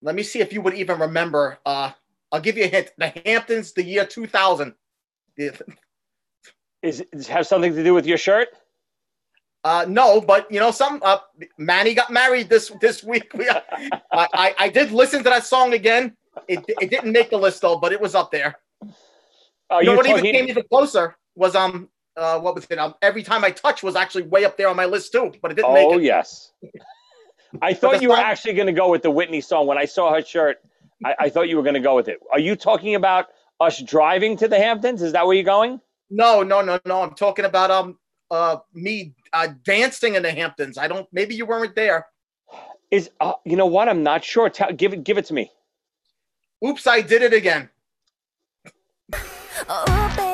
let 0.00 0.14
me 0.14 0.22
see 0.22 0.40
if 0.40 0.54
you 0.54 0.62
would 0.62 0.72
even 0.72 1.00
remember. 1.00 1.58
Uh, 1.66 1.90
I'll 2.30 2.40
give 2.40 2.56
you 2.56 2.64
a 2.64 2.68
hint. 2.68 2.92
The 2.96 3.08
Hamptons, 3.26 3.72
the 3.72 3.84
year 3.84 4.06
2000. 4.06 4.74
Is 5.36 5.60
does 6.82 7.00
it 7.00 7.26
have 7.26 7.46
something 7.46 7.74
to 7.74 7.84
do 7.84 7.92
with 7.92 8.06
your 8.06 8.16
shirt? 8.16 8.48
Uh, 9.64 9.84
no, 9.88 10.20
but 10.20 10.50
you 10.50 10.58
know, 10.58 10.70
some 10.72 11.00
uh, 11.04 11.18
Manny 11.56 11.94
got 11.94 12.10
married 12.10 12.48
this 12.48 12.70
this 12.80 13.02
week. 13.04 13.32
We, 13.36 13.48
I, 13.48 13.60
I 14.12 14.54
I 14.58 14.68
did 14.68 14.90
listen 14.90 15.22
to 15.22 15.30
that 15.30 15.44
song 15.46 15.72
again. 15.72 16.16
It 16.48 16.64
it 16.80 16.90
didn't 16.90 17.12
make 17.12 17.30
the 17.30 17.38
list 17.38 17.60
though, 17.62 17.76
but 17.78 17.92
it 17.92 18.00
was 18.00 18.14
up 18.14 18.30
there. 18.32 18.56
Are 19.70 19.82
you 19.82 19.90
know 19.90 19.96
what 19.96 20.06
even 20.06 20.22
came 20.24 20.48
even 20.48 20.64
closer 20.68 21.16
was 21.36 21.54
um 21.54 21.88
uh 22.16 22.40
what 22.40 22.54
was 22.56 22.66
it? 22.68 22.78
Um, 22.78 22.94
every 23.02 23.22
time 23.22 23.44
I 23.44 23.50
touch 23.52 23.82
was 23.82 23.94
actually 23.94 24.24
way 24.24 24.44
up 24.44 24.56
there 24.56 24.68
on 24.68 24.76
my 24.76 24.86
list 24.86 25.12
too, 25.12 25.32
but 25.40 25.52
it 25.52 25.54
didn't 25.54 25.70
Oh 25.70 25.74
make 25.74 26.00
it. 26.00 26.02
yes. 26.02 26.52
I 27.60 27.74
thought 27.74 28.02
you 28.02 28.08
were 28.08 28.16
song- 28.16 28.24
actually 28.24 28.54
going 28.54 28.66
to 28.66 28.72
go 28.72 28.90
with 28.90 29.02
the 29.02 29.10
Whitney 29.10 29.40
song. 29.42 29.66
When 29.66 29.76
I 29.78 29.84
saw 29.84 30.12
her 30.14 30.22
shirt, 30.22 30.56
I, 31.04 31.14
I 31.20 31.28
thought 31.28 31.48
you 31.48 31.56
were 31.56 31.62
going 31.62 31.74
to 31.74 31.80
go 31.80 31.94
with 31.94 32.08
it. 32.08 32.18
Are 32.32 32.38
you 32.38 32.56
talking 32.56 32.94
about 32.94 33.26
us 33.60 33.80
driving 33.82 34.38
to 34.38 34.48
the 34.48 34.58
Hamptons? 34.58 35.02
Is 35.02 35.12
that 35.12 35.26
where 35.26 35.34
you're 35.34 35.44
going? 35.44 35.78
No, 36.10 36.42
no, 36.42 36.62
no, 36.62 36.80
no. 36.86 37.02
I'm 37.02 37.14
talking 37.14 37.44
about 37.44 37.70
um 37.70 37.98
uh 38.30 38.56
me 38.74 39.14
uh 39.32 39.48
dancing 39.64 40.14
in 40.14 40.22
the 40.22 40.30
Hamptons. 40.30 40.78
I 40.78 40.88
don't. 40.88 41.06
Maybe 41.12 41.34
you 41.34 41.46
weren't 41.46 41.74
there. 41.74 42.06
Is 42.90 43.10
uh, 43.20 43.34
you 43.44 43.56
know 43.56 43.66
what? 43.66 43.88
I'm 43.88 44.02
not 44.02 44.24
sure. 44.24 44.50
Tell, 44.50 44.72
give 44.72 44.92
it, 44.92 45.04
give 45.04 45.18
it 45.18 45.24
to 45.26 45.34
me. 45.34 45.50
Oops, 46.64 46.86
I 46.86 47.00
did 47.00 47.22
it 47.22 47.32
again. 47.32 47.70
Oh, 49.68 50.30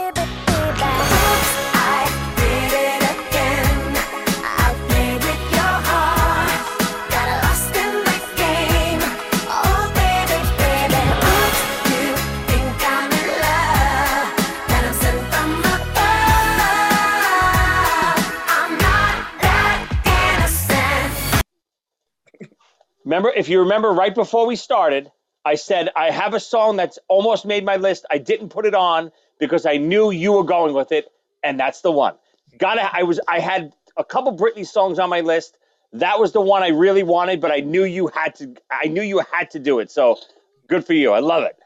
Remember, 23.08 23.32
if 23.34 23.48
you 23.48 23.60
remember 23.60 23.90
right 23.90 24.14
before 24.14 24.46
we 24.46 24.54
started, 24.54 25.10
I 25.42 25.54
said 25.54 25.88
I 25.96 26.10
have 26.10 26.34
a 26.34 26.40
song 26.40 26.76
that's 26.76 26.98
almost 27.08 27.46
made 27.46 27.64
my 27.64 27.76
list. 27.76 28.04
I 28.10 28.18
didn't 28.18 28.50
put 28.50 28.66
it 28.66 28.74
on 28.74 29.10
because 29.40 29.64
I 29.64 29.78
knew 29.78 30.10
you 30.10 30.32
were 30.32 30.44
going 30.44 30.74
with 30.74 30.92
it, 30.92 31.06
and 31.42 31.58
that's 31.58 31.80
the 31.80 31.90
one. 31.90 32.16
Gotta 32.58 32.86
I 32.94 33.04
was 33.04 33.18
I 33.26 33.40
had 33.40 33.72
a 33.96 34.04
couple 34.04 34.36
Britney 34.36 34.66
songs 34.66 34.98
on 34.98 35.08
my 35.08 35.22
list. 35.22 35.56
That 35.94 36.20
was 36.20 36.32
the 36.32 36.42
one 36.42 36.62
I 36.62 36.68
really 36.68 37.02
wanted, 37.02 37.40
but 37.40 37.50
I 37.50 37.60
knew 37.60 37.84
you 37.84 38.08
had 38.08 38.34
to 38.34 38.54
I 38.70 38.88
knew 38.88 39.00
you 39.00 39.22
had 39.32 39.50
to 39.52 39.58
do 39.58 39.78
it. 39.78 39.90
So 39.90 40.18
good 40.66 40.84
for 40.84 40.92
you. 40.92 41.12
I 41.12 41.20
love 41.20 41.44
it. 41.44 41.56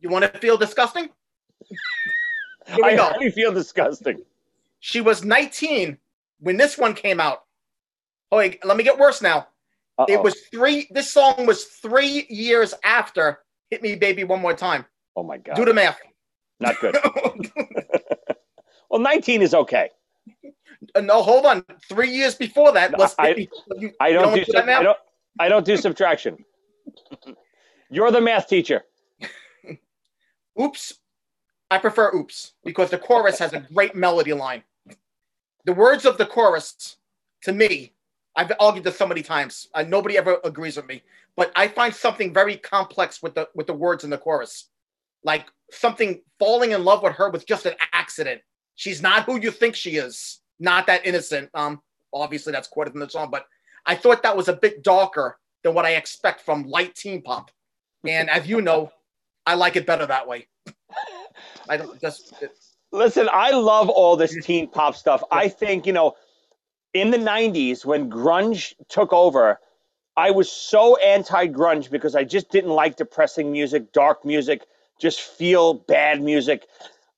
You 0.00 0.08
want 0.08 0.24
to 0.24 0.36
feel 0.40 0.56
disgusting? 0.56 1.10
Here 2.66 2.76
we 2.78 2.82
I 2.82 2.96
go. 2.96 3.04
already 3.04 3.30
feel 3.30 3.52
disgusting. 3.52 4.22
She 4.80 5.00
was 5.00 5.24
19 5.24 5.98
when 6.40 6.56
this 6.56 6.76
one 6.76 6.94
came 6.94 7.20
out. 7.20 7.44
Oh, 8.32 8.38
wait, 8.38 8.64
let 8.64 8.76
me 8.76 8.82
get 8.82 8.98
worse 8.98 9.22
now. 9.22 9.46
Uh-oh. 9.98 10.12
It 10.12 10.22
was 10.22 10.34
three. 10.52 10.86
This 10.90 11.10
song 11.10 11.46
was 11.46 11.64
three 11.64 12.26
years 12.28 12.74
after 12.84 13.40
"Hit 13.70 13.82
Me, 13.82 13.94
Baby, 13.94 14.24
One 14.24 14.40
More 14.40 14.54
Time." 14.54 14.84
Oh 15.16 15.22
my 15.22 15.38
god. 15.38 15.56
Do 15.56 15.64
the 15.64 15.74
math. 15.74 15.98
Not 16.60 16.78
good. 16.80 16.96
well, 18.90 19.00
19 19.00 19.42
is 19.42 19.54
okay. 19.54 19.90
Uh, 20.94 21.00
no, 21.00 21.22
hold 21.22 21.46
on. 21.46 21.64
Three 21.88 22.10
years 22.10 22.34
before 22.34 22.72
that 22.72 22.96
was. 22.96 23.14
I- 23.18 23.34
Me- 23.34 23.48
you, 23.76 23.92
I 24.00 24.12
don't, 24.12 24.34
do, 24.34 24.44
do 24.44 24.52
sub- 24.52 24.68
I 24.68 24.82
don't 24.82 24.98
I 25.38 25.48
don't 25.48 25.64
do 25.66 25.76
subtraction. 25.76 26.44
You're 27.90 28.10
the 28.10 28.20
math 28.20 28.48
teacher. 28.48 28.82
Oops. 30.60 30.94
I 31.70 31.78
prefer 31.78 32.14
oops 32.14 32.52
because 32.64 32.90
the 32.90 32.98
chorus 32.98 33.40
has 33.40 33.52
a 33.52 33.66
great 33.74 33.96
melody 33.96 34.32
line. 34.32 34.62
The 35.64 35.72
words 35.72 36.04
of 36.04 36.16
the 36.16 36.26
chorus, 36.26 36.96
to 37.42 37.52
me, 37.52 37.95
I've 38.36 38.52
argued 38.60 38.84
this 38.84 38.96
so 38.96 39.06
many 39.06 39.22
times. 39.22 39.68
Uh, 39.74 39.82
nobody 39.82 40.18
ever 40.18 40.38
agrees 40.44 40.76
with 40.76 40.86
me, 40.86 41.02
but 41.36 41.50
I 41.56 41.68
find 41.68 41.94
something 41.94 42.34
very 42.34 42.56
complex 42.56 43.22
with 43.22 43.34
the 43.34 43.48
with 43.54 43.66
the 43.66 43.74
words 43.74 44.04
in 44.04 44.10
the 44.10 44.18
chorus, 44.18 44.68
like 45.24 45.46
something 45.70 46.20
falling 46.38 46.72
in 46.72 46.84
love 46.84 47.02
with 47.02 47.14
her 47.14 47.30
was 47.30 47.44
just 47.44 47.66
an 47.66 47.74
accident. 47.92 48.40
She's 48.74 49.02
not 49.02 49.24
who 49.24 49.40
you 49.40 49.50
think 49.50 49.74
she 49.74 49.96
is. 49.96 50.40
Not 50.60 50.86
that 50.86 51.06
innocent. 51.06 51.50
Um, 51.54 51.80
obviously 52.12 52.52
that's 52.52 52.68
quoted 52.68 52.94
in 52.94 53.00
the 53.00 53.08
song, 53.08 53.30
but 53.30 53.46
I 53.86 53.94
thought 53.94 54.22
that 54.22 54.36
was 54.36 54.48
a 54.48 54.54
bit 54.54 54.82
darker 54.82 55.38
than 55.62 55.74
what 55.74 55.84
I 55.84 55.96
expect 55.96 56.42
from 56.42 56.64
light 56.64 56.94
teen 56.94 57.22
pop. 57.22 57.50
And 58.06 58.30
as 58.30 58.46
you 58.46 58.60
know, 58.60 58.92
I 59.46 59.54
like 59.54 59.76
it 59.76 59.86
better 59.86 60.06
that 60.06 60.26
way. 60.26 60.46
I 61.68 61.76
don't 61.76 62.00
just 62.00 62.32
Listen, 62.92 63.28
I 63.32 63.50
love 63.50 63.88
all 63.88 64.16
this 64.16 64.36
teen 64.44 64.68
pop 64.68 64.94
stuff. 64.94 65.22
I 65.30 65.48
think, 65.48 65.86
you 65.86 65.92
know, 65.92 66.14
in 67.00 67.10
the 67.10 67.18
90s 67.18 67.84
when 67.84 68.10
grunge 68.10 68.74
took 68.88 69.12
over, 69.12 69.60
I 70.16 70.30
was 70.30 70.50
so 70.50 70.96
anti 70.96 71.48
grunge 71.48 71.90
because 71.90 72.14
I 72.14 72.24
just 72.24 72.50
didn't 72.50 72.70
like 72.70 72.96
depressing 72.96 73.52
music, 73.52 73.92
dark 73.92 74.24
music, 74.24 74.62
just 74.98 75.20
feel 75.20 75.74
bad 75.74 76.22
music. 76.22 76.66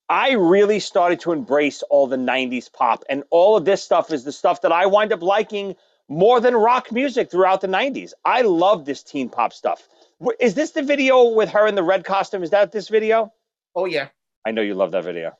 I 0.08 0.32
really 0.32 0.80
started 0.80 1.20
to 1.20 1.32
embrace 1.32 1.82
all 1.82 2.06
the 2.06 2.16
90s 2.16 2.72
pop, 2.72 3.04
and 3.08 3.24
all 3.30 3.56
of 3.56 3.64
this 3.64 3.82
stuff 3.82 4.12
is 4.12 4.24
the 4.24 4.32
stuff 4.32 4.62
that 4.62 4.72
I 4.72 4.86
wind 4.86 5.12
up 5.12 5.22
liking 5.22 5.76
more 6.08 6.40
than 6.40 6.54
rock 6.56 6.90
music 6.90 7.30
throughout 7.30 7.60
the 7.60 7.68
90s. 7.68 8.12
I 8.24 8.42
love 8.42 8.84
this 8.86 9.02
teen 9.02 9.28
pop 9.28 9.52
stuff. 9.52 9.86
Is 10.40 10.54
this 10.54 10.70
the 10.72 10.82
video 10.82 11.28
with 11.28 11.50
her 11.50 11.66
in 11.66 11.74
the 11.74 11.82
red 11.82 12.04
costume? 12.04 12.42
Is 12.42 12.50
that 12.50 12.72
this 12.72 12.88
video? 12.88 13.32
oh 13.76 13.84
yeah. 13.84 14.08
I 14.44 14.50
know 14.50 14.62
you 14.62 14.74
love 14.74 14.92
that 14.92 15.04
video. 15.04 15.36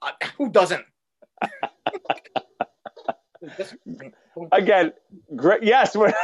Uh, 0.00 0.12
who 0.38 0.50
doesn't? 0.50 0.84
Again, 4.52 4.92
great. 5.36 5.62
Yes. 5.62 5.96
we're- 5.96 6.12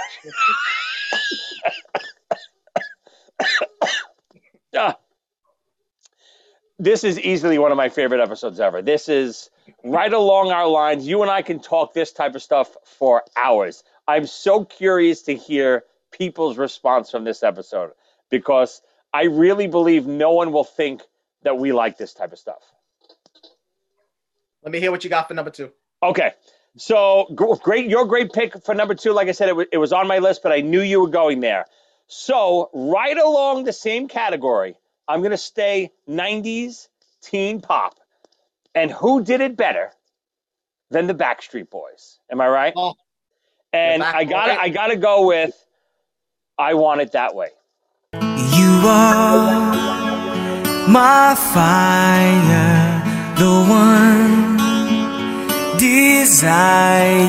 Ah. 4.76 4.96
this 6.78 7.02
is 7.02 7.18
easily 7.18 7.58
one 7.58 7.72
of 7.72 7.76
my 7.76 7.88
favorite 7.88 8.20
episodes 8.20 8.60
ever. 8.60 8.82
This 8.82 9.08
is 9.08 9.50
right 9.82 10.12
along 10.12 10.52
our 10.52 10.68
lines. 10.68 11.06
You 11.06 11.22
and 11.22 11.30
I 11.30 11.42
can 11.42 11.60
talk 11.60 11.92
this 11.92 12.12
type 12.12 12.34
of 12.36 12.42
stuff 12.42 12.76
for 12.84 13.24
hours. 13.36 13.82
I'm 14.06 14.26
so 14.26 14.64
curious 14.64 15.22
to 15.22 15.34
hear 15.34 15.84
people's 16.12 16.56
response 16.56 17.10
from 17.10 17.24
this 17.24 17.42
episode 17.42 17.90
because 18.30 18.80
I 19.12 19.24
really 19.24 19.66
believe 19.66 20.06
no 20.06 20.32
one 20.32 20.52
will 20.52 20.64
think 20.64 21.02
that 21.42 21.58
we 21.58 21.72
like 21.72 21.98
this 21.98 22.14
type 22.14 22.32
of 22.32 22.38
stuff. 22.38 22.62
Let 24.62 24.72
me 24.72 24.78
hear 24.78 24.90
what 24.92 25.02
you 25.04 25.10
got 25.10 25.26
for 25.28 25.34
number 25.34 25.50
two. 25.50 25.70
Okay. 26.02 26.32
So 26.76 27.26
great, 27.34 27.90
your 27.90 28.06
great 28.06 28.32
pick 28.32 28.62
for 28.64 28.74
number 28.74 28.94
two. 28.94 29.12
Like 29.12 29.28
I 29.28 29.32
said, 29.32 29.48
it, 29.48 29.52
w- 29.52 29.68
it 29.72 29.78
was 29.78 29.92
on 29.92 30.06
my 30.06 30.18
list, 30.18 30.42
but 30.42 30.52
I 30.52 30.60
knew 30.60 30.80
you 30.80 31.00
were 31.00 31.08
going 31.08 31.40
there. 31.40 31.66
So 32.06 32.70
right 32.72 33.16
along 33.18 33.64
the 33.64 33.72
same 33.72 34.06
category, 34.08 34.76
I'm 35.08 35.22
gonna 35.22 35.36
stay 35.36 35.90
90s 36.08 36.88
teen 37.22 37.60
pop. 37.60 37.98
And 38.74 38.90
who 38.90 39.22
did 39.24 39.40
it 39.40 39.56
better 39.56 39.90
than 40.90 41.08
the 41.08 41.14
Backstreet 41.14 41.70
Boys? 41.70 42.18
Am 42.30 42.40
I 42.40 42.48
right? 42.48 42.72
Oh, 42.76 42.94
and 43.72 44.02
I 44.02 44.24
gotta. 44.24 44.60
I 44.60 44.68
gotta 44.68 44.96
go 44.96 45.26
with 45.26 45.54
"I 46.58 46.74
Want 46.74 47.00
It 47.00 47.12
That 47.12 47.34
Way." 47.34 47.48
You 48.14 48.82
are 48.86 49.42
my 50.88 51.34
fire, 51.34 53.02
the 53.36 53.64
one 53.68 54.19
desire 55.80 57.26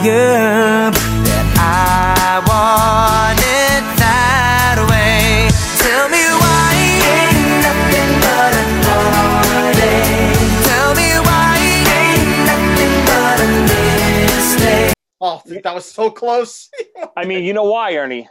that 0.92 1.48
I 1.56 2.44
want 2.44 3.40
it 3.40 3.84
that 4.04 4.76
way. 4.92 5.48
Tell 5.80 6.06
me 6.12 6.24
why 6.44 6.76
ain't 7.16 7.48
nothing 7.64 8.12
but 8.20 8.52
a 8.52 8.66
heartache. 8.92 10.52
Tell 10.68 10.92
me 11.00 11.10
why 11.24 11.56
ain't 11.96 12.32
nothing 12.52 12.96
but 13.08 13.38
a 13.40 13.50
mistake. 13.72 14.94
oh, 15.22 15.40
that 15.64 15.74
was 15.74 15.86
so 15.90 16.12
close. 16.12 16.70
I 17.16 17.24
mean, 17.26 17.46
you 17.46 17.54
know 17.54 17.64
why, 17.72 17.96
Ernie? 17.96 18.28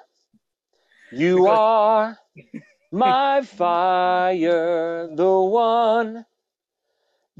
You 1.12 1.36
Because- 1.36 1.58
are 1.58 2.18
my 2.92 3.40
fire, 3.40 5.08
the 5.16 5.32
one 5.40 6.26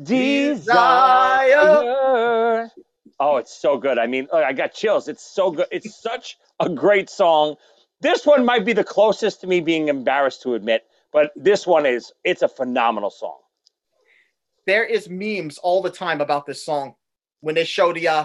desire. 0.02 1.58
Oh, 3.20 3.36
it's 3.38 3.54
so 3.60 3.78
good. 3.78 3.98
I 3.98 4.06
mean, 4.06 4.28
I 4.32 4.52
got 4.52 4.74
chills. 4.74 5.08
It's 5.08 5.22
so 5.24 5.50
good. 5.52 5.66
It's 5.72 6.00
such 6.02 6.38
a 6.60 6.68
great 6.70 7.10
song. 7.10 7.56
This 8.00 8.26
one 8.26 8.44
might 8.44 8.64
be 8.64 8.72
the 8.72 8.84
closest 8.84 9.40
to 9.42 9.46
me 9.46 9.60
being 9.60 9.88
embarrassed 9.88 10.42
to 10.42 10.54
admit, 10.54 10.84
but 11.12 11.32
this 11.36 11.66
one 11.66 11.86
is. 11.86 12.12
It's 12.24 12.42
a 12.42 12.48
phenomenal 12.48 13.10
song. 13.10 13.38
there 14.66 14.84
is 14.84 15.08
memes 15.08 15.58
all 15.58 15.82
the 15.82 15.90
time 15.90 16.20
about 16.20 16.46
this 16.46 16.64
song 16.64 16.94
when 17.40 17.54
they 17.54 17.64
show 17.64 17.92
the 17.92 18.08
uh 18.08 18.24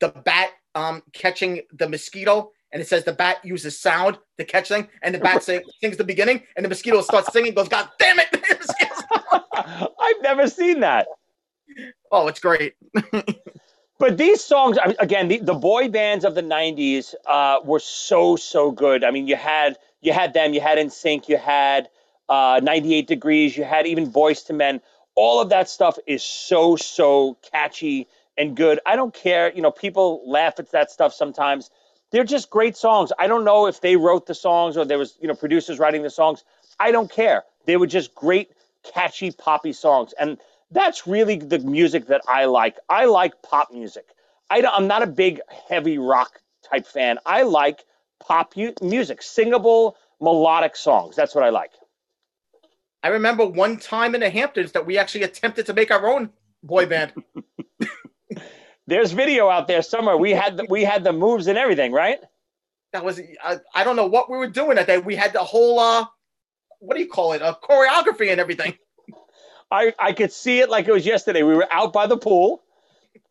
the 0.00 0.08
bat 0.24 0.50
um 0.74 1.02
catching 1.12 1.60
the 1.74 1.88
mosquito 1.88 2.50
and 2.72 2.82
it 2.82 2.88
says 2.88 3.04
the 3.04 3.12
bat 3.12 3.38
uses 3.44 3.80
sound 3.80 4.18
to 4.38 4.44
catch 4.44 4.68
thing 4.68 4.88
and 5.02 5.14
the 5.14 5.18
bat 5.20 5.42
sing, 5.42 5.62
sings 5.80 5.96
the 5.96 6.04
beginning 6.04 6.42
and 6.56 6.64
the 6.64 6.68
mosquito 6.68 7.00
starts 7.02 7.32
singing 7.32 7.54
goes 7.54 7.68
god 7.68 7.88
damn 7.98 8.18
it 8.20 8.28
I've 9.54 10.22
never 10.22 10.48
seen 10.48 10.80
that. 10.80 11.06
oh 12.12 12.28
it's 12.28 12.40
great 12.40 12.74
But 13.98 14.18
these 14.18 14.42
songs, 14.42 14.76
I 14.82 14.88
mean, 14.88 14.96
again, 14.98 15.28
the, 15.28 15.38
the 15.38 15.54
boy 15.54 15.88
bands 15.88 16.24
of 16.24 16.34
the 16.34 16.42
'90s 16.42 17.14
uh, 17.26 17.60
were 17.64 17.78
so 17.78 18.36
so 18.36 18.70
good. 18.72 19.04
I 19.04 19.10
mean, 19.10 19.26
you 19.28 19.36
had 19.36 19.78
you 20.00 20.12
had 20.12 20.34
them, 20.34 20.52
you 20.52 20.60
had 20.60 20.78
NSYNC, 20.78 21.28
you 21.28 21.38
had 21.38 21.88
uh, 22.28 22.60
98 22.62 23.06
Degrees, 23.06 23.56
you 23.56 23.64
had 23.64 23.86
even 23.86 24.10
Boyz 24.12 24.50
II 24.50 24.56
Men. 24.56 24.80
All 25.14 25.40
of 25.40 25.48
that 25.50 25.68
stuff 25.68 25.96
is 26.06 26.24
so 26.24 26.74
so 26.76 27.38
catchy 27.52 28.08
and 28.36 28.56
good. 28.56 28.80
I 28.84 28.96
don't 28.96 29.14
care, 29.14 29.52
you 29.54 29.62
know, 29.62 29.70
people 29.70 30.22
laugh 30.26 30.54
at 30.58 30.72
that 30.72 30.90
stuff 30.90 31.14
sometimes. 31.14 31.70
They're 32.10 32.24
just 32.24 32.50
great 32.50 32.76
songs. 32.76 33.12
I 33.18 33.28
don't 33.28 33.44
know 33.44 33.66
if 33.66 33.80
they 33.80 33.96
wrote 33.96 34.26
the 34.26 34.34
songs 34.34 34.76
or 34.76 34.84
there 34.84 34.98
was 34.98 35.16
you 35.20 35.28
know 35.28 35.34
producers 35.34 35.78
writing 35.78 36.02
the 36.02 36.10
songs. 36.10 36.44
I 36.80 36.90
don't 36.90 37.10
care. 37.10 37.44
They 37.66 37.76
were 37.76 37.86
just 37.86 38.12
great, 38.14 38.50
catchy, 38.84 39.30
poppy 39.32 39.72
songs, 39.72 40.14
and 40.18 40.38
that's 40.70 41.06
really 41.06 41.36
the 41.36 41.58
music 41.60 42.06
that 42.08 42.22
I 42.28 42.46
like. 42.46 42.76
I 42.88 43.06
like 43.06 43.42
pop 43.42 43.72
music. 43.72 44.06
I 44.50 44.60
don't, 44.60 44.74
I'm 44.74 44.86
not 44.86 45.02
a 45.02 45.06
big 45.06 45.40
heavy 45.68 45.98
rock 45.98 46.40
type 46.68 46.86
fan. 46.86 47.18
I 47.26 47.42
like 47.42 47.84
pop 48.20 48.56
mu- 48.56 48.74
music, 48.82 49.22
singable, 49.22 49.96
melodic 50.20 50.76
songs. 50.76 51.16
That's 51.16 51.34
what 51.34 51.44
I 51.44 51.50
like. 51.50 51.72
i 53.02 53.08
remember 53.08 53.46
one 53.46 53.78
time 53.78 54.14
in 54.14 54.20
the 54.20 54.30
hamptons 54.30 54.72
that 54.72 54.86
we 54.86 54.98
actually 54.98 55.24
attempted 55.24 55.66
to 55.66 55.74
make 55.74 55.90
our 55.90 56.08
own 56.08 56.30
boy 56.62 56.86
band 56.86 57.12
There's 58.86 59.12
video 59.12 59.48
out 59.48 59.68
there 59.68 59.82
somewhere. 59.82 60.16
We 60.16 60.32
had 60.32 60.58
the, 60.58 60.66
we 60.68 60.84
had 60.84 61.04
the 61.04 61.12
moves 61.12 61.46
and 61.46 61.58
everything, 61.58 61.92
right? 61.92 62.18
that 62.92 63.04
was 63.04 63.20
I, 63.42 63.58
I 63.74 63.84
don't 63.84 63.96
know 63.96 64.06
what 64.06 64.30
we 64.30 64.38
were 64.38 64.48
doing 64.48 64.76
that 64.76 64.86
day 64.86 64.98
we 64.98 65.16
had 65.16 65.32
the 65.32 65.40
whole 65.44 65.78
uh 65.80 66.06
what 66.84 66.96
do 66.96 67.02
you 67.02 67.08
call 67.08 67.32
it 67.34 67.42
a 67.42 67.58
choreography 67.62 68.30
and 68.30 68.40
everything 68.40 68.74
I 69.70 69.94
I 69.98 70.12
could 70.12 70.32
see 70.32 70.60
it 70.60 70.70
like 70.70 70.88
it 70.88 70.92
was 70.92 71.06
yesterday. 71.06 71.42
We 71.42 71.54
were 71.54 71.68
out 71.72 71.92
by 71.92 72.06
the 72.06 72.16
pool. 72.16 72.62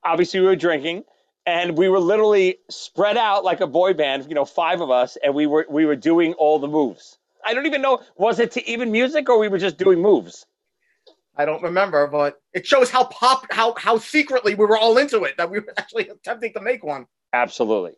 Obviously, 0.04 0.39
we 0.42 0.48
were 0.48 0.56
drinking, 0.56 1.04
and 1.46 1.78
we 1.78 1.89
were 1.89 2.00
literally 2.00 2.60
spread 2.70 3.18
out 3.18 3.44
like 3.44 3.62
a 3.62 3.68
boy 3.68 3.94
band, 3.94 4.26
you 4.30 4.36
know, 4.36 4.46
five 4.46 4.82
of 4.82 4.92
us, 4.92 5.18
and 5.24 5.36
we 5.36 5.48
were 5.48 5.66
we 5.70 5.86
were 5.86 5.96
doing 5.96 6.34
all 6.36 6.60
the 6.60 6.68
moves. 6.68 7.18
I 7.46 7.54
don't 7.54 7.66
even 7.68 7.82
know 7.82 8.02
was 8.18 8.39
it 8.39 8.52
to 8.54 8.70
even 8.70 8.92
music 8.92 9.30
or 9.30 9.39
we 9.39 9.50
were 9.50 9.60
just 9.60 9.78
doing 9.78 10.02
moves. 10.02 10.46
I 11.36 11.46
don't 11.46 11.63
remember, 11.63 12.08
but 12.08 12.42
it 12.54 12.68
shows 12.68 12.89
how 12.92 13.06
pop 13.06 13.48
how 13.52 13.76
how 13.78 13.98
secretly 13.98 14.56
we 14.56 14.66
were 14.66 14.78
all 14.78 14.98
into 14.98 15.24
it 15.24 15.38
that 15.38 15.50
we 15.52 15.60
were 15.60 15.74
actually 15.78 16.10
attempting 16.10 16.54
to 16.54 16.62
make 16.62 16.84
one. 16.84 17.08
Absolutely, 17.34 17.94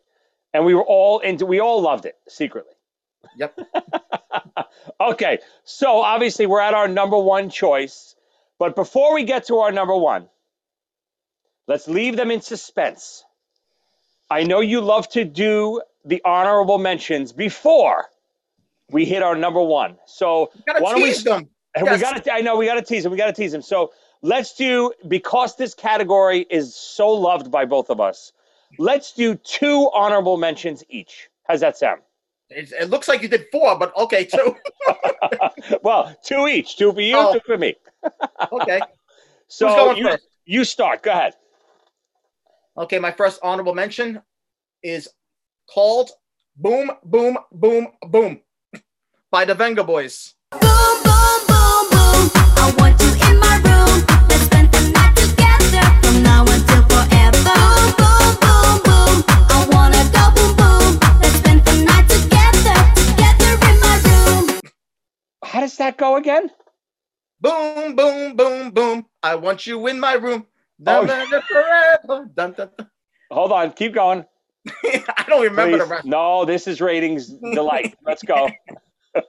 and 0.54 0.64
we 0.64 0.74
were 0.74 0.84
all 0.84 1.20
into. 1.20 1.46
We 1.46 1.60
all 1.60 1.82
loved 1.82 2.06
it 2.06 2.14
secretly. 2.28 2.72
Yep. 3.36 3.58
Okay, 5.00 5.38
so 5.64 6.00
obviously 6.02 6.46
we're 6.46 6.60
at 6.60 6.74
our 6.74 6.88
number 6.88 7.18
one 7.18 7.50
choice, 7.50 8.14
but 8.58 8.76
before 8.76 9.14
we 9.14 9.24
get 9.24 9.46
to 9.48 9.58
our 9.58 9.72
number 9.72 9.96
one, 9.96 10.28
let's 11.68 11.88
leave 11.88 12.16
them 12.16 12.30
in 12.30 12.40
suspense. 12.40 13.24
I 14.30 14.44
know 14.44 14.60
you 14.60 14.80
love 14.80 15.08
to 15.10 15.24
do 15.24 15.82
the 16.04 16.22
honorable 16.24 16.78
mentions 16.78 17.32
before 17.32 18.06
we 18.90 19.04
hit 19.04 19.22
our 19.22 19.36
number 19.36 19.62
one. 19.62 19.98
So 20.06 20.52
Gotta 20.66 20.82
why 20.82 20.92
don't 20.92 21.02
we 21.02 21.12
them. 21.14 21.50
And 21.76 21.86
Yes. 21.86 21.96
we 21.96 21.98
got 21.98 22.24
to. 22.24 22.32
I 22.32 22.40
know 22.40 22.56
we 22.56 22.66
got 22.66 22.76
to 22.76 22.82
tease 22.82 23.02
them. 23.02 23.12
We 23.12 23.18
got 23.18 23.26
to 23.26 23.34
tease 23.34 23.52
them. 23.52 23.62
So 23.62 23.92
let's 24.22 24.54
do 24.56 24.92
because 25.06 25.56
this 25.56 25.74
category 25.74 26.46
is 26.48 26.74
so 26.74 27.10
loved 27.10 27.50
by 27.50 27.66
both 27.66 27.90
of 27.90 28.00
us. 28.00 28.32
Let's 28.78 29.12
do 29.12 29.34
two 29.36 29.90
honorable 29.94 30.38
mentions 30.38 30.84
each. 30.88 31.28
How's 31.46 31.60
that 31.60 31.76
sound? 31.78 32.00
It, 32.50 32.72
it 32.72 32.90
looks 32.90 33.08
like 33.08 33.22
you 33.22 33.28
did 33.28 33.46
four, 33.50 33.76
but 33.78 33.96
okay, 33.96 34.24
two. 34.24 34.56
well, 35.82 36.14
two 36.24 36.46
each. 36.46 36.76
Two 36.76 36.92
for 36.92 37.00
you, 37.00 37.16
Oh. 37.16 37.32
two 37.32 37.40
for 37.44 37.58
me. 37.58 37.74
okay. 38.52 38.82
So 39.48 39.66
going 39.68 39.96
you, 39.96 40.08
first? 40.08 40.26
you 40.44 40.64
start. 40.64 41.02
Go 41.02 41.10
ahead. 41.10 41.34
Okay, 42.76 42.98
my 42.98 43.10
first 43.10 43.40
honorable 43.42 43.74
mention 43.74 44.20
is 44.82 45.08
called 45.68 46.10
Boom 46.56 46.90
Boom 47.04 47.38
Boom 47.52 47.88
Boom 48.02 48.40
by 49.30 49.44
the 49.44 49.54
Vengaboys. 49.54 50.34
Boom, 50.52 50.60
boom, 51.02 51.46
boom, 51.48 52.76
boom. 52.76 53.05
How 65.56 65.62
does 65.62 65.78
that 65.78 65.96
go 65.96 66.16
again? 66.16 66.50
Boom 67.40 67.96
Boom 67.96 68.36
Boom 68.36 68.72
Boom. 68.72 69.06
I 69.22 69.36
want 69.36 69.66
you 69.66 69.86
in 69.86 69.98
my 69.98 70.12
room. 70.12 70.44
Oh. 70.86 71.06
Dun, 71.06 71.42
forever. 71.48 72.28
Dun, 72.34 72.52
dun. 72.52 72.68
Hold 73.30 73.52
on. 73.52 73.72
Keep 73.72 73.94
going. 73.94 74.26
I 74.84 75.24
don't 75.26 75.42
remember 75.42 75.78
the 75.78 75.86
rest. 75.86 76.04
No, 76.04 76.44
this 76.44 76.66
is 76.66 76.82
ratings 76.82 77.28
delight. 77.28 77.96
Let's 78.04 78.22
go. 78.22 78.50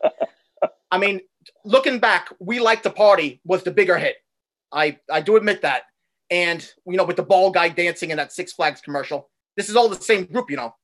I 0.91 0.97
mean, 0.97 1.21
looking 1.63 1.99
back, 1.99 2.27
we 2.39 2.59
like 2.59 2.83
to 2.83 2.89
party 2.89 3.39
was 3.45 3.63
the 3.63 3.71
bigger 3.71 3.97
hit. 3.97 4.17
I 4.73 4.99
I 5.09 5.21
do 5.21 5.37
admit 5.37 5.61
that. 5.61 5.83
And 6.29 6.69
you 6.85 6.97
know, 6.97 7.05
with 7.05 7.15
the 7.15 7.23
ball 7.23 7.51
guy 7.51 7.69
dancing 7.69 8.09
in 8.09 8.17
that 8.17 8.33
Six 8.33 8.51
Flags 8.51 8.81
commercial, 8.81 9.29
this 9.55 9.69
is 9.69 9.77
all 9.77 9.87
the 9.87 9.95
same 9.95 10.25
group, 10.25 10.51
you 10.51 10.57
know. 10.57 10.75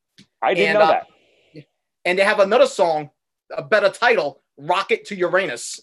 I 0.41 0.53
didn't 0.53 0.77
And, 0.77 0.79
know 0.79 0.85
uh, 0.85 0.91
that. 0.91 1.65
And 2.05 2.17
they 2.17 2.23
have 2.23 2.39
another 2.39 2.67
song, 2.67 3.09
a 3.51 3.61
better 3.61 3.89
title, 3.89 4.42
"Rocket 4.57 5.05
to 5.05 5.15
Uranus," 5.15 5.81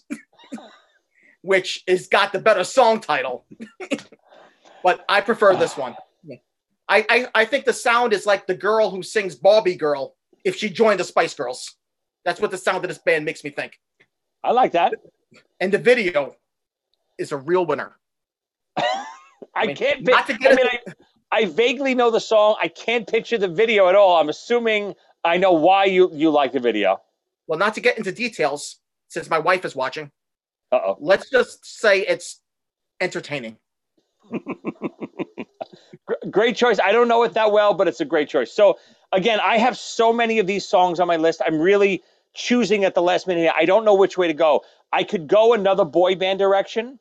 which 1.41 1.83
is 1.87 2.07
got 2.07 2.31
the 2.31 2.39
better 2.39 2.63
song 2.63 2.99
title. 2.99 3.45
but 4.83 5.05
I 5.07 5.21
prefer 5.21 5.55
this 5.55 5.77
one. 5.77 5.95
I, 6.89 7.05
I 7.09 7.27
I 7.35 7.45
think 7.45 7.65
the 7.65 7.73
sound 7.73 8.11
is 8.11 8.25
like 8.25 8.47
the 8.47 8.55
girl 8.55 8.89
who 8.89 9.01
sings 9.01 9.35
Barbie 9.35 9.75
Girl 9.75 10.15
if 10.43 10.57
she 10.57 10.69
joined 10.69 10.99
the 10.99 11.05
Spice 11.05 11.33
Girls. 11.33 11.77
That's 12.25 12.41
what 12.41 12.51
the 12.51 12.57
sound 12.57 12.83
of 12.83 12.89
this 12.89 12.97
band 12.97 13.25
makes 13.25 13.43
me 13.43 13.49
think. 13.49 13.79
I 14.43 14.51
like 14.51 14.73
that. 14.73 14.93
And 15.59 15.71
the 15.71 15.77
video 15.77 16.35
is 17.17 17.31
a 17.31 17.37
real 17.37 17.65
winner. 17.65 17.97
I, 19.55 19.67
mean, 19.67 19.75
can't. 19.75 20.07
not 20.07 20.27
to 20.27 20.37
get 20.37 20.51
I 20.51 20.55
mean, 20.55 20.65
I, 20.65 20.93
I 21.31 21.45
vaguely 21.45 21.95
know 21.95 22.11
the 22.11 22.19
song. 22.19 22.57
I 22.61 22.67
can't 22.67 23.07
picture 23.07 23.37
the 23.37 23.47
video 23.47 23.87
at 23.87 23.95
all. 23.95 24.17
I'm 24.17 24.29
assuming 24.29 24.95
I 25.23 25.37
know 25.37 25.53
why 25.53 25.85
you 25.85 26.09
you 26.13 26.29
like 26.29 26.51
the 26.51 26.59
video. 26.59 27.01
Well, 27.51 27.59
not 27.59 27.73
to 27.73 27.81
get 27.81 27.97
into 27.97 28.13
details, 28.13 28.77
since 29.09 29.29
my 29.29 29.39
wife 29.39 29.65
is 29.65 29.75
watching, 29.75 30.09
Uh 30.71 30.79
oh. 30.85 30.97
let's 31.01 31.29
just 31.29 31.65
say 31.65 31.99
it's 31.99 32.39
entertaining. 33.01 33.57
Great 36.31 36.55
choice. 36.55 36.79
I 36.79 36.93
don't 36.93 37.09
know 37.09 37.23
it 37.23 37.33
that 37.33 37.51
well, 37.51 37.73
but 37.73 37.89
it's 37.89 37.99
a 37.99 38.05
great 38.05 38.29
choice. 38.29 38.53
So 38.53 38.79
again, 39.11 39.41
I 39.43 39.57
have 39.57 39.77
so 39.77 40.13
many 40.13 40.39
of 40.39 40.47
these 40.47 40.65
songs 40.65 41.01
on 41.01 41.07
my 41.09 41.17
list. 41.17 41.41
I'm 41.45 41.59
really 41.59 42.03
choosing 42.33 42.85
at 42.85 42.95
the 42.95 43.01
last 43.01 43.27
minute. 43.27 43.51
I 43.53 43.65
don't 43.65 43.83
know 43.83 43.95
which 43.95 44.17
way 44.17 44.27
to 44.27 44.33
go. 44.33 44.63
I 44.93 45.03
could 45.03 45.27
go 45.27 45.53
another 45.53 45.83
boy 45.83 46.15
band 46.15 46.39
direction, 46.39 46.99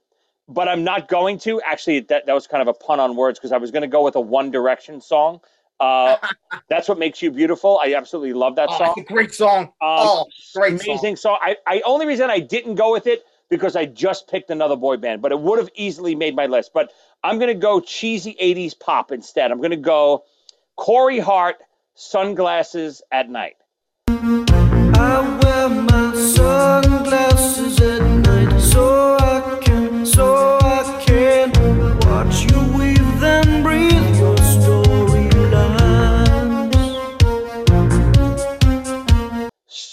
but 0.49 0.67
I'm 0.67 0.83
not 0.83 1.07
going 1.07 1.39
to. 1.41 1.61
Actually, 1.61 2.01
that, 2.01 2.27
that 2.27 2.33
was 2.33 2.49
kind 2.49 2.61
of 2.61 2.67
a 2.67 2.75
pun 2.75 2.99
on 2.99 3.15
words 3.15 3.39
because 3.39 3.53
I 3.53 3.59
was 3.59 3.71
going 3.71 3.83
to 3.83 3.89
go 3.89 4.03
with 4.03 4.17
a 4.17 4.21
One 4.21 4.51
Direction 4.51 5.01
song. 5.01 5.43
Uh, 5.81 6.17
that's 6.69 6.89
what 6.89 6.99
makes 6.99 7.23
you 7.23 7.31
beautiful. 7.31 7.81
I 7.83 7.95
absolutely 7.95 8.35
love 8.35 8.57
that 8.57 8.69
Oh, 8.71 8.79
song. 8.79 8.95
it's 8.97 9.11
a 9.11 9.13
great 9.13 9.35
song. 9.35 9.65
Um, 9.65 9.71
oh, 9.81 10.27
great 10.55 10.81
amazing 10.85 11.17
song. 11.17 11.39
I, 11.41 11.57
I 11.67 11.81
only 11.85 12.07
reason 12.07 12.31
I 12.31 12.39
didn't 12.41 12.75
go 12.77 12.93
with 12.93 13.07
it 13.07 13.25
because 13.49 13.75
I 13.75 13.87
just 13.87 14.29
picked 14.29 14.51
another 14.51 14.77
boy 14.77 14.97
band, 14.97 15.23
but 15.23 15.33
it 15.33 15.41
would 15.41 15.59
have 15.59 15.71
easily 15.75 16.15
made 16.15 16.37
my 16.37 16.47
list. 16.47 16.73
But 16.73 16.93
I'm 17.25 17.39
gonna 17.39 17.55
go 17.55 17.81
cheesy 17.81 18.37
'80s 18.41 18.79
pop 18.79 19.11
instead. 19.11 19.51
I'm 19.51 19.61
gonna 19.61 19.77
go 19.77 20.25
Corey 20.77 21.19
Hart, 21.19 21.57
sunglasses 21.95 23.03
at 23.11 23.29
night. 23.29 23.57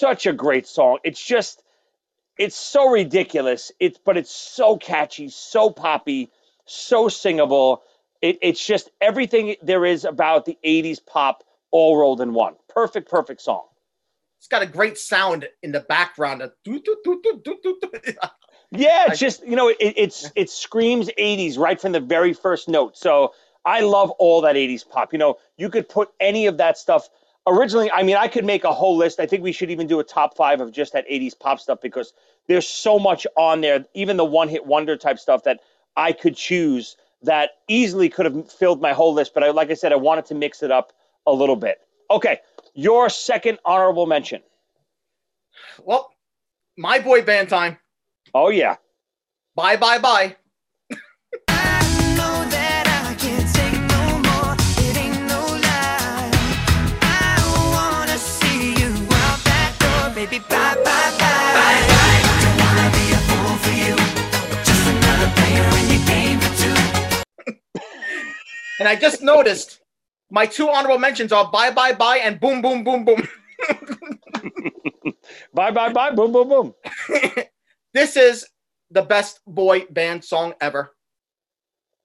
Such 0.08 0.26
a 0.26 0.32
great 0.32 0.66
song. 0.66 1.00
It's 1.04 1.22
just, 1.22 1.62
it's 2.38 2.56
so 2.56 2.90
ridiculous. 2.90 3.74
It's 3.78 4.00
but 4.06 4.16
it's 4.16 4.32
so 4.32 4.78
catchy, 4.78 5.28
so 5.28 5.70
poppy, 5.70 6.32
so 6.66 7.10
singable. 7.10 7.82
It, 8.22 8.38
it's 8.42 8.66
just 8.66 8.90
everything 9.02 9.58
there 9.62 9.84
is 9.84 10.06
about 10.06 10.46
the 10.46 10.58
'80s 10.64 11.06
pop 11.06 11.44
all 11.72 11.98
rolled 11.98 12.22
in 12.22 12.34
one. 12.34 12.54
Perfect, 12.70 13.10
perfect 13.10 13.42
song. 13.42 13.66
It's 14.40 14.48
got 14.48 14.62
a 14.62 14.66
great 14.66 14.98
sound 14.98 15.46
in 15.62 15.74
the 15.74 15.82
background. 15.82 16.42
Yeah, 18.72 19.08
it's 19.08 19.20
just 19.20 19.46
you 19.46 19.58
know, 19.58 19.68
it, 19.68 19.78
it's 19.80 20.32
it 20.38 20.50
screams 20.50 21.10
'80s 21.20 21.58
right 21.58 21.82
from 21.82 21.92
the 21.92 22.00
very 22.00 22.32
first 22.32 22.70
note. 22.70 22.98
So 22.98 23.34
I 23.66 23.82
love 23.82 24.12
all 24.12 24.42
that 24.42 24.56
'80s 24.56 24.88
pop. 24.88 25.12
You 25.12 25.20
know, 25.20 25.38
you 25.58 25.70
could 25.70 25.90
put 25.90 26.12
any 26.18 26.46
of 26.46 26.60
that 26.60 26.78
stuff. 26.78 27.10
Originally, 27.48 27.90
I 27.92 28.04
mean, 28.04 28.18
I 28.18 28.28
could 28.28 28.46
make 28.46 28.64
a 28.64 28.74
whole 28.74 28.98
list. 28.98 29.20
I 29.20 29.26
think 29.26 29.42
we 29.42 29.52
should 29.54 29.72
even 29.72 29.88
do 29.88 30.00
a 30.00 30.04
top 30.04 30.36
five 30.38 30.62
of 30.62 30.72
just 30.72 30.94
that 30.94 31.08
'80s 31.10 31.40
pop 31.40 31.60
stuff 31.60 31.80
because 31.82 32.14
there's 32.48 32.68
so 32.68 33.00
much 33.00 33.26
on 33.38 33.62
there. 33.62 33.86
Even 33.94 34.18
the 34.18 34.26
one-hit 34.26 34.66
wonder 34.66 34.98
type 34.98 35.18
stuff 35.18 35.44
that 35.44 35.62
I 35.96 36.12
could 36.12 36.36
choose 36.36 36.98
that 37.24 37.52
easily 37.68 38.10
could 38.10 38.26
have 38.26 38.52
filled 38.52 38.82
my 38.82 38.94
whole 38.94 39.14
list. 39.14 39.34
But 39.34 39.44
I, 39.44 39.52
like 39.52 39.72
I 39.72 39.76
said, 39.76 39.94
I 39.94 39.96
wanted 39.96 40.26
to 40.28 40.36
mix 40.36 40.62
it 40.62 40.72
up 40.72 40.94
a 41.26 41.32
little 41.32 41.56
bit. 41.56 41.80
Okay, 42.12 42.40
your 42.74 43.10
second 43.10 43.60
honorable 43.66 44.06
mention. 44.06 44.42
well, 45.84 46.12
my 46.78 47.00
boy 47.00 47.22
band 47.22 47.50
time. 47.50 47.78
Oh 48.34 48.50
yeah, 48.50 48.76
Bye, 49.58 49.76
bye, 49.76 49.98
bye. 49.98 50.36
And 68.88 68.98
I 68.98 69.02
just 69.02 69.22
noticed 69.22 69.82
my 70.32 70.46
two 70.46 70.70
honorable 70.70 70.98
mentions 70.98 71.34
are 71.34 71.52
bye, 71.52 71.72
bye, 71.72 71.92
bye, 71.92 72.20
and 72.24 72.40
boom, 72.40 72.62
boom, 72.62 72.86
boom, 72.86 73.04
boom. 73.04 73.28
bye 75.54 75.72
bye 75.72 75.92
bye, 75.92 76.12
boom 76.12 76.32
boom 76.32 76.48
boom. 76.48 76.74
this 77.94 78.16
is 78.16 78.48
the 78.92 79.02
best 79.02 79.42
boy 79.46 79.82
band 79.90 80.24
song 80.24 80.54
ever. 80.62 80.96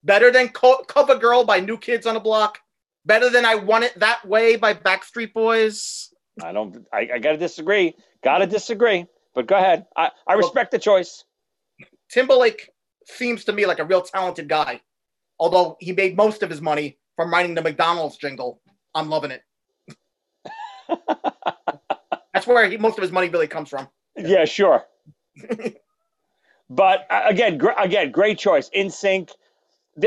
Better 0.03 0.33
than 0.33 0.49
Co- 0.49 0.83
Cover 0.89 1.15
Girl 1.19 1.45
by 1.45 1.61
New 1.61 1.79
Kids 1.79 2.05
on 2.05 2.15
the 2.15 2.21
Block. 2.21 2.59
Better 3.05 3.31
than 3.31 3.45
I 3.45 3.55
Want 3.55 3.85
It 3.85 4.01
That 4.01 4.27
Way 4.27 4.57
by 4.57 4.75
Backstreet 4.75 5.33
Boys. 5.33 6.13
I 6.43 6.51
don't. 6.51 6.85
I, 6.93 7.11
I 7.15 7.19
gotta 7.21 7.39
disagree. 7.39 7.95
Gotta 8.25 8.49
disagree. 8.49 9.07
But 9.37 9.47
go 9.47 9.55
ahead. 9.57 9.87
I, 9.97 10.11
I 10.27 10.35
respect 10.35 10.73
the 10.73 10.81
choice. 10.81 11.23
Timberlake 12.11 12.71
seems 13.07 13.45
to 13.45 13.53
me 13.53 13.67
like 13.67 13.79
a 13.79 13.85
real 13.85 14.03
talented 14.03 14.49
guy, 14.49 14.81
although 15.43 15.77
he 15.81 15.91
made 15.91 16.17
most 16.17 16.45
of 16.45 16.51
his 16.51 16.61
money 16.61 16.97
from 17.17 17.33
writing 17.33 17.57
the 17.57 17.63
McDonald's 17.63 18.17
jingle. 18.17 18.61
I'm 18.95 19.09
loving 19.11 19.33
it. 19.33 19.43
That's 22.33 22.47
where 22.47 22.71
he, 22.71 22.77
most 22.77 22.97
of 22.97 23.03
his 23.03 23.11
money 23.11 23.29
really 23.29 23.49
comes 23.49 23.69
from. 23.69 23.89
Yeah, 24.17 24.45
sure. 24.45 24.85
but 26.71 27.07
uh, 27.11 27.23
again, 27.27 27.59
gr- 27.59 27.71
again, 27.77 28.13
great 28.13 28.39
choice. 28.39 28.71
NSYNC, 28.71 29.31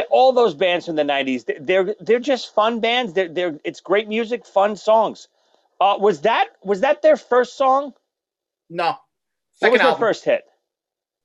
all 0.09 0.31
those 0.31 0.53
bands 0.53 0.85
from 0.85 0.95
the 0.95 1.03
'90s, 1.03 1.45
they- 1.45 1.57
they're 1.59 1.95
they're 1.99 2.19
just 2.19 2.53
fun 2.55 2.79
bands. 2.79 3.11
They're 3.13 3.27
they're 3.27 3.59
it's 3.65 3.81
great 3.81 4.07
music, 4.07 4.45
fun 4.45 4.77
songs. 4.77 5.27
Uh, 5.81 5.97
was 5.99 6.21
that 6.21 6.47
was 6.63 6.79
that 6.81 7.01
their 7.01 7.17
first 7.17 7.57
song? 7.57 7.91
No, 8.69 8.85
What 8.85 8.97
second 9.55 9.71
was 9.73 9.81
their 9.81 9.95
first 9.95 10.23
hit? 10.23 10.43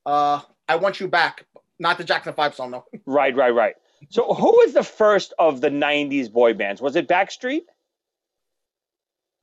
Uh, 0.05 0.41
I 0.69 0.77
want 0.77 0.99
you 0.99 1.07
back. 1.07 1.47
Not 1.79 1.97
the 1.97 2.05
Jackson 2.05 2.35
Five 2.35 2.57
song 2.57 2.73
though. 2.73 2.85
Right, 3.07 3.35
right, 3.37 3.55
right. 3.55 3.77
So 4.09 4.33
who 4.33 4.51
was 4.51 4.73
the 4.73 4.83
first 4.83 5.35
of 5.39 5.61
the 5.61 5.69
'90s 5.71 6.33
boy 6.33 6.55
bands? 6.55 6.81
Was 6.81 6.97
it 6.97 7.07
Backstreet? 7.07 7.63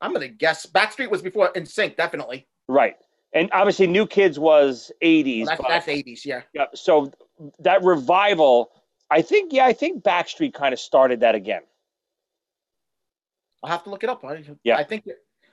I'm 0.02 0.14
gonna 0.14 0.28
guess 0.28 0.66
Backstreet 0.66 1.10
was 1.10 1.22
before 1.22 1.52
NSYNC, 1.54 1.96
definitely. 1.96 2.48
Right. 2.68 2.96
And 3.34 3.50
obviously, 3.52 3.88
New 3.88 4.08
Kids 4.08 4.40
was 4.40 4.92
'80s. 5.04 5.46
That's, 5.46 5.62
but- 5.62 5.70
that's 5.70 5.86
80s, 5.88 6.26
yeah. 6.26 6.42
Yeah, 6.54 6.66
so 6.74 7.12
that 7.60 7.84
revival, 7.84 8.72
I 9.12 9.22
think, 9.22 9.54
yeah, 9.54 9.66
I 9.66 9.74
think 9.74 10.04
Backstreet 10.04 10.54
kind 10.54 10.74
of 10.74 10.80
started 10.80 11.20
that 11.22 11.36
again. 11.36 11.62
I'll 13.64 13.70
have 13.72 13.84
to 13.84 13.90
look 13.90 14.04
it 14.04 14.10
up. 14.10 14.24
I, 14.24 14.44
Yeah. 14.64 14.78
I 14.78 14.84
think 14.84 15.06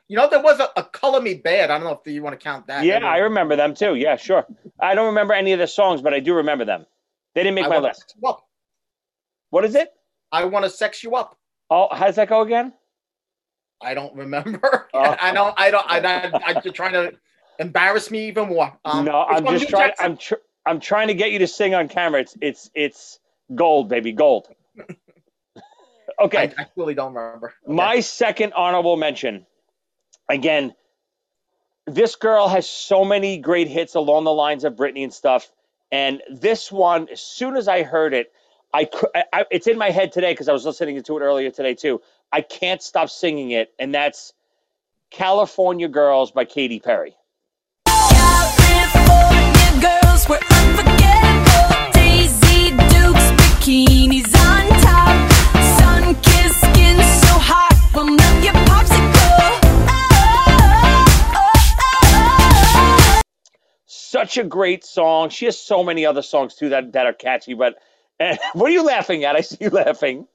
you 0.08 0.16
know 0.16 0.28
there 0.28 0.42
was 0.42 0.60
a, 0.60 0.68
a 0.76 0.84
Color 0.84 1.20
Me 1.20 1.40
Badd. 1.40 1.64
I 1.64 1.78
don't 1.78 1.84
know 1.84 2.00
if 2.04 2.12
you 2.12 2.22
want 2.22 2.38
to 2.38 2.42
count 2.42 2.66
that. 2.66 2.84
yeah, 2.84 2.98
I 2.98 3.18
remember 3.18 3.56
them 3.56 3.74
too. 3.74 3.94
Yeah, 3.94 4.16
sure. 4.16 4.46
I 4.78 4.94
don't 4.94 5.06
remember 5.06 5.32
any 5.34 5.52
of 5.52 5.58
the 5.58 5.66
songs, 5.66 6.02
but 6.02 6.12
I 6.14 6.20
do 6.20 6.34
remember 6.34 6.64
them. 6.64 6.86
They 7.34 7.42
didn't 7.42 7.54
make 7.56 7.64
I 7.64 7.68
my 7.68 7.78
list. 7.78 8.14
up. 8.24 8.46
What 9.54 9.64
is 9.64 9.76
it? 9.76 9.92
I 10.32 10.46
want 10.46 10.64
to 10.64 10.68
sex 10.68 11.04
you 11.04 11.14
up. 11.14 11.38
Oh, 11.70 11.86
how 11.92 12.06
does 12.06 12.16
that 12.16 12.28
go 12.28 12.40
again? 12.40 12.72
I 13.80 13.94
don't 13.94 14.12
remember. 14.16 14.88
Oh. 14.94 15.16
I 15.20 15.32
don't. 15.32 15.54
I 15.56 15.70
don't. 15.70 15.86
I, 15.88 15.98
I, 15.98 16.40
I'm 16.46 16.62
just 16.62 16.74
trying 16.74 16.92
to 16.92 17.12
embarrass 17.60 18.10
me 18.10 18.26
even 18.28 18.48
more. 18.48 18.76
Um, 18.84 19.04
no, 19.04 19.22
I'm 19.22 19.44
just 19.46 19.68
trying. 19.68 19.90
Jackson. 19.90 20.06
I'm 20.06 20.16
tr- 20.16 20.44
I'm 20.66 20.80
trying 20.80 21.08
to 21.08 21.14
get 21.14 21.30
you 21.30 21.40
to 21.40 21.46
sing 21.46 21.74
on 21.74 21.88
camera. 21.88 22.22
It's 22.22 22.36
it's 22.40 22.70
it's 22.74 23.18
gold, 23.54 23.88
baby, 23.88 24.12
gold. 24.12 24.48
okay. 26.20 26.52
I, 26.56 26.62
I 26.62 26.66
really 26.76 26.94
don't 26.94 27.14
remember. 27.14 27.54
Okay. 27.64 27.74
My 27.74 28.00
second 28.00 28.54
honorable 28.54 28.96
mention, 28.96 29.46
again, 30.28 30.74
this 31.86 32.16
girl 32.16 32.48
has 32.48 32.68
so 32.68 33.04
many 33.04 33.38
great 33.38 33.68
hits 33.68 33.94
along 33.94 34.24
the 34.24 34.32
lines 34.32 34.64
of 34.64 34.74
Britney 34.74 35.04
and 35.04 35.12
stuff. 35.12 35.48
And 35.92 36.22
this 36.28 36.72
one, 36.72 37.08
as 37.08 37.20
soon 37.20 37.56
as 37.56 37.68
I 37.68 37.82
heard 37.82 38.14
it, 38.14 38.32
I, 38.74 38.88
I, 39.32 39.46
it's 39.52 39.68
in 39.68 39.78
my 39.78 39.90
head 39.90 40.10
today 40.10 40.32
because 40.32 40.48
I 40.48 40.52
was 40.52 40.64
listening 40.64 41.00
to 41.00 41.16
it 41.16 41.20
earlier 41.20 41.52
today 41.52 41.74
too. 41.74 42.02
I 42.32 42.40
can't 42.40 42.82
stop 42.82 43.08
singing 43.08 43.52
it, 43.52 43.72
and 43.78 43.94
that's 43.94 44.32
"California 45.12 45.86
Girls" 45.86 46.32
by 46.32 46.44
Katy 46.44 46.80
Perry. 46.80 47.14
California 47.86 49.80
girls 49.80 50.28
were 50.28 50.40
unforgettable. 50.50 51.92
Daisy 51.92 52.70
Dukes, 52.70 53.30
bikinis 53.38 54.34
on 54.42 54.66
top. 54.82 55.30
Sun-kissed 55.78 56.58
skin 56.58 56.96
so 56.96 57.38
hot, 57.38 57.78
will 57.94 58.06
melt 58.06 58.42
your 58.42 58.54
popsicle. 58.54 59.60
Oh, 59.86 61.06
oh, 61.36 61.54
oh. 63.16 63.20
Such 63.86 64.36
a 64.36 64.42
great 64.42 64.84
song. 64.84 65.28
She 65.28 65.44
has 65.44 65.56
so 65.56 65.84
many 65.84 66.04
other 66.04 66.22
songs 66.22 66.56
too 66.56 66.70
that, 66.70 66.90
that 66.94 67.06
are 67.06 67.12
catchy. 67.12 67.54
But 67.54 67.76
and, 68.20 68.38
what 68.54 68.70
are 68.70 68.72
you 68.72 68.84
laughing 68.84 69.24
at? 69.24 69.36
I 69.36 69.40
see 69.40 69.58
you 69.60 69.70
laughing. 69.70 70.26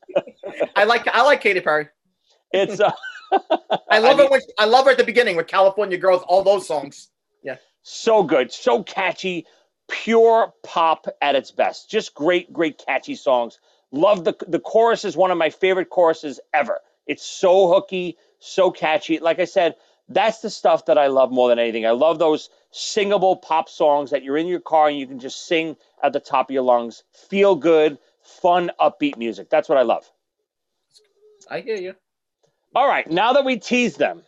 I 0.76 0.84
like. 0.86 1.08
I 1.08 1.22
like 1.24 1.42
Katy 1.42 1.62
Perry. 1.62 1.88
It's 2.52 2.80
uh, 2.80 2.92
I 3.90 4.00
love 4.00 4.18
mean- 4.18 4.26
it 4.26 4.32
when 4.32 4.42
I 4.58 4.66
love 4.66 4.86
her 4.86 4.92
at 4.92 4.98
the 4.98 5.04
beginning 5.04 5.36
with 5.36 5.48
California 5.48 5.98
Girls. 5.98 6.24
All 6.28 6.44
those 6.44 6.68
songs. 6.68 7.10
Yeah. 7.44 7.58
So 7.84 8.24
good, 8.24 8.52
so 8.52 8.84
catchy, 8.84 9.46
pure 9.90 10.54
pop 10.64 11.08
at 11.22 11.36
its 11.36 11.52
best. 11.52 11.90
Just 11.90 12.14
great, 12.14 12.52
great 12.52 12.82
catchy 12.86 13.16
songs. 13.16 13.60
Love 13.92 14.24
the 14.24 14.36
the 14.48 14.60
chorus 14.60 15.06
is 15.06 15.16
one 15.18 15.32
of 15.32 15.38
my 15.38 15.50
favorite 15.50 15.90
choruses 15.90 16.40
ever. 16.54 16.80
It's 17.08 17.26
so 17.26 17.74
hooky, 17.74 18.18
so 18.40 18.70
catchy. 18.72 19.20
Like 19.20 19.40
I 19.40 19.46
said, 19.46 19.76
that's 20.08 20.40
the 20.40 20.50
stuff 20.50 20.86
that 20.86 20.98
I 20.98 21.08
love 21.08 21.32
more 21.32 21.50
than 21.50 21.60
anything. 21.60 21.86
I 21.86 21.92
love 21.92 22.20
those 22.20 22.50
singable 22.72 23.38
pop 23.38 23.70
songs 23.70 24.12
that 24.12 24.24
you're 24.24 24.38
in 24.38 24.48
your 24.48 24.60
car 24.60 24.90
and 24.90 24.98
you 24.98 25.08
can 25.08 25.20
just 25.20 25.48
sing 25.48 25.76
at 26.04 26.14
the 26.14 26.20
top 26.20 26.50
of 26.50 26.54
your 26.54 26.64
lungs. 26.64 27.04
Feel 27.14 27.56
good, 27.56 27.98
fun, 28.22 28.72
upbeat 28.80 29.18
music. 29.18 29.50
That's 29.50 29.68
what 29.70 29.78
I 29.78 29.84
love. 29.84 30.10
I 31.50 31.62
hear 31.62 31.78
you. 31.78 31.96
All 32.76 32.88
right, 32.88 33.10
now 33.10 33.34
that 33.34 33.46
we 33.46 33.58
teased 33.58 33.98
them, 33.98 34.22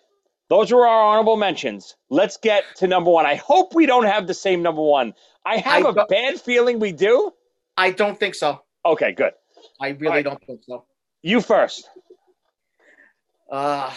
those 0.49 0.71
were 0.71 0.87
our 0.87 1.03
honorable 1.13 1.37
mentions. 1.37 1.95
Let's 2.09 2.37
get 2.37 2.63
to 2.77 2.87
number 2.87 3.11
one. 3.11 3.25
I 3.25 3.35
hope 3.35 3.75
we 3.75 3.85
don't 3.85 4.05
have 4.05 4.27
the 4.27 4.33
same 4.33 4.63
number 4.63 4.81
one. 4.81 5.13
I 5.45 5.57
have 5.57 5.85
I 5.85 6.01
a 6.01 6.05
bad 6.07 6.41
feeling 6.41 6.79
we 6.79 6.91
do. 6.91 7.31
I 7.77 7.91
don't 7.91 8.19
think 8.19 8.35
so. 8.35 8.61
Okay, 8.85 9.11
good. 9.11 9.33
I 9.79 9.89
really 9.89 10.07
Alright. 10.07 10.25
don't 10.25 10.43
think 10.45 10.61
so. 10.67 10.85
You 11.21 11.41
first. 11.41 11.87
Uh, 13.49 13.93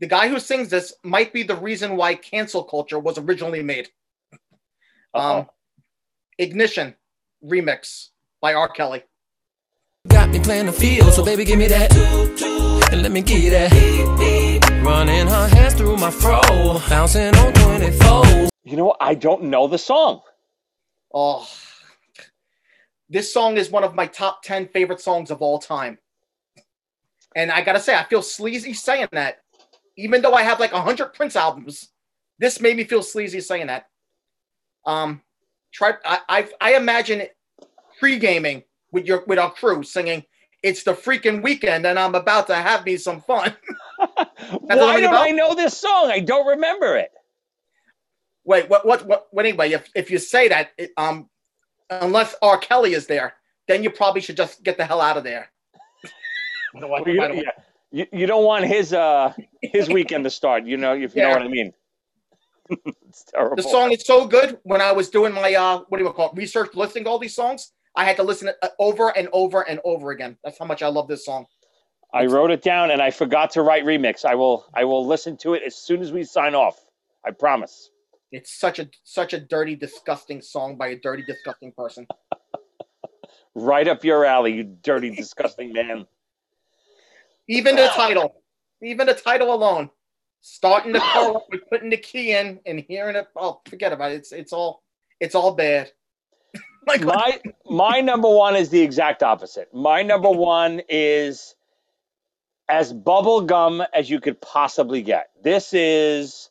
the 0.00 0.06
guy 0.06 0.28
who 0.28 0.38
sings 0.38 0.68
this 0.68 0.94
might 1.02 1.32
be 1.32 1.42
the 1.42 1.56
reason 1.56 1.96
why 1.96 2.14
cancel 2.14 2.64
culture 2.64 2.98
was 2.98 3.18
originally 3.18 3.62
made. 3.62 3.88
Uh-oh. 5.14 5.38
Um, 5.40 5.46
Ignition 6.38 6.94
remix 7.44 8.08
by 8.40 8.54
R. 8.54 8.68
Kelly. 8.68 9.02
Got 10.06 10.30
me 10.30 10.38
playing 10.38 10.66
the 10.66 10.72
field, 10.72 11.12
so 11.12 11.24
baby, 11.24 11.44
give 11.44 11.58
me 11.58 11.66
that. 11.66 11.94
And 12.92 13.02
let 13.02 13.12
me 13.12 13.20
give 13.20 13.40
you 13.40 13.50
that. 13.50 13.72
Running 14.82 15.26
her 15.26 15.48
hands 15.48 15.74
through 15.74 15.96
my 15.96 16.10
fro, 16.10 16.40
bouncing 16.88 17.34
on 17.34 17.52
24. 17.52 18.48
you 18.64 18.76
know, 18.76 18.94
I 19.00 19.14
don't 19.14 19.44
know 19.44 19.66
the 19.66 19.78
song. 19.78 20.20
Oh, 21.12 21.48
this 23.10 23.32
song 23.32 23.56
is 23.56 23.70
one 23.70 23.84
of 23.84 23.94
my 23.94 24.06
top 24.06 24.42
10 24.42 24.68
favorite 24.68 25.00
songs 25.00 25.30
of 25.30 25.42
all 25.42 25.58
time. 25.58 25.98
And 27.34 27.50
I 27.50 27.62
gotta 27.62 27.80
say, 27.80 27.96
I 27.96 28.04
feel 28.04 28.22
sleazy 28.22 28.74
saying 28.74 29.08
that. 29.12 29.42
Even 29.98 30.22
though 30.22 30.32
I 30.32 30.42
have 30.42 30.60
like 30.60 30.72
100 30.72 31.12
Prince 31.12 31.34
albums, 31.36 31.88
this 32.38 32.60
made 32.60 32.76
me 32.76 32.84
feel 32.84 33.02
sleazy 33.02 33.40
saying 33.40 33.66
that. 33.66 33.86
Um, 34.86 35.20
try, 35.72 35.94
I, 36.04 36.20
I, 36.28 36.48
I 36.60 36.76
imagine 36.76 37.24
pre 37.98 38.18
gaming 38.18 38.62
with 38.92 39.06
your 39.06 39.24
with 39.26 39.38
our 39.40 39.50
crew 39.50 39.82
singing, 39.82 40.24
It's 40.62 40.84
the 40.84 40.92
freaking 40.94 41.42
weekend, 41.42 41.84
and 41.84 41.98
I'm 41.98 42.14
about 42.14 42.46
to 42.46 42.54
have 42.54 42.86
me 42.86 42.96
some 42.96 43.20
fun. 43.20 43.54
Why 43.98 45.00
don't? 45.00 45.14
I 45.14 45.30
know 45.32 45.54
this 45.56 45.76
song? 45.76 46.10
I 46.12 46.20
don't 46.20 46.46
remember 46.46 46.96
it. 46.96 47.10
Wait, 48.44 48.70
what, 48.70 48.86
what, 48.86 49.04
what, 49.06 49.26
what 49.30 49.44
anyway, 49.44 49.72
if, 49.72 49.90
if 49.94 50.10
you 50.10 50.18
say 50.18 50.48
that, 50.48 50.70
it, 50.78 50.90
um, 50.96 51.28
unless 51.90 52.34
R. 52.40 52.56
Kelly 52.56 52.94
is 52.94 53.06
there, 53.06 53.34
then 53.66 53.82
you 53.82 53.90
probably 53.90 54.22
should 54.22 54.38
just 54.38 54.62
get 54.62 54.78
the 54.78 54.86
hell 54.86 55.02
out 55.02 55.18
of 55.18 55.24
there. 55.24 55.50
I 56.76 56.80
don't 56.80 56.88
want- 56.88 57.06
You, 57.06 57.20
I 57.20 57.28
don't- 57.28 57.36
yeah. 57.36 57.50
You, 57.90 58.06
you 58.12 58.26
don't 58.26 58.44
want 58.44 58.64
his 58.64 58.92
uh 58.92 59.32
his 59.62 59.88
weekend 59.98 60.24
to 60.24 60.30
start. 60.30 60.64
You 60.64 60.76
know, 60.76 60.94
if 60.94 61.14
you 61.14 61.22
know 61.22 61.30
what 61.30 61.42
I 61.42 61.48
mean. 61.48 61.72
it's 63.08 63.24
terrible. 63.24 63.56
The 63.56 63.62
song 63.62 63.92
is 63.92 64.04
so 64.04 64.26
good. 64.26 64.58
When 64.62 64.80
I 64.80 64.92
was 64.92 65.08
doing 65.08 65.32
my 65.32 65.54
uh, 65.54 65.82
what 65.88 65.98
do 65.98 66.04
you 66.04 66.12
call 66.12 66.30
it, 66.30 66.36
research, 66.36 66.74
listening 66.74 67.04
to 67.04 67.10
all 67.10 67.18
these 67.18 67.34
songs, 67.34 67.72
I 67.96 68.04
had 68.04 68.16
to 68.16 68.22
listen 68.22 68.48
it 68.48 68.56
uh, 68.62 68.68
over 68.78 69.16
and 69.16 69.28
over 69.32 69.62
and 69.62 69.80
over 69.84 70.10
again. 70.10 70.36
That's 70.44 70.58
how 70.58 70.66
much 70.66 70.82
I 70.82 70.88
love 70.88 71.08
this 71.08 71.24
song. 71.24 71.46
I 72.12 72.24
wrote 72.26 72.50
it 72.50 72.62
down 72.62 72.90
and 72.90 73.02
I 73.02 73.10
forgot 73.10 73.50
to 73.52 73.62
write 73.62 73.84
remix. 73.84 74.24
I 74.24 74.34
will 74.34 74.66
I 74.74 74.84
will 74.84 75.06
listen 75.06 75.36
to 75.38 75.54
it 75.54 75.62
as 75.66 75.76
soon 75.76 76.00
as 76.02 76.12
we 76.12 76.24
sign 76.24 76.54
off. 76.54 76.78
I 77.24 77.30
promise. 77.30 77.90
It's 78.30 78.58
such 78.58 78.78
a 78.78 78.88
such 79.04 79.32
a 79.32 79.40
dirty, 79.40 79.74
disgusting 79.74 80.42
song 80.42 80.76
by 80.76 80.88
a 80.88 80.96
dirty, 80.96 81.22
disgusting 81.22 81.72
person. 81.72 82.06
Right 83.54 83.88
up 83.88 84.04
your 84.04 84.24
alley, 84.24 84.54
you 84.54 84.62
dirty, 84.62 85.10
disgusting 85.10 85.72
man. 85.72 86.06
Even 87.48 87.76
the 87.76 87.88
title, 87.88 88.42
even 88.82 89.06
the 89.06 89.14
title 89.14 89.52
alone, 89.54 89.90
starting 90.40 90.92
the 90.92 91.00
car 91.00 91.36
up 91.36 91.46
with 91.50 91.62
putting 91.70 91.90
the 91.90 91.96
key 91.96 92.32
in 92.32 92.60
and 92.66 92.80
hearing 92.80 93.16
it. 93.16 93.26
Oh, 93.36 93.60
forget 93.68 93.92
about 93.92 94.12
it. 94.12 94.16
It's 94.16 94.32
it's 94.32 94.52
all 94.52 94.82
it's 95.20 95.34
all 95.34 95.54
bad. 95.54 95.90
like 96.86 97.02
My 97.02 97.40
my 97.66 98.00
number 98.00 98.28
one 98.28 98.56
is 98.56 98.70
the 98.70 98.80
exact 98.80 99.22
opposite. 99.22 99.72
My 99.72 100.02
number 100.02 100.30
one 100.30 100.82
is 100.88 101.54
as 102.68 102.92
bubble 102.92 103.42
gum 103.42 103.82
as 103.94 104.10
you 104.10 104.20
could 104.20 104.40
possibly 104.40 105.02
get. 105.02 105.30
This 105.42 105.72
is, 105.72 106.50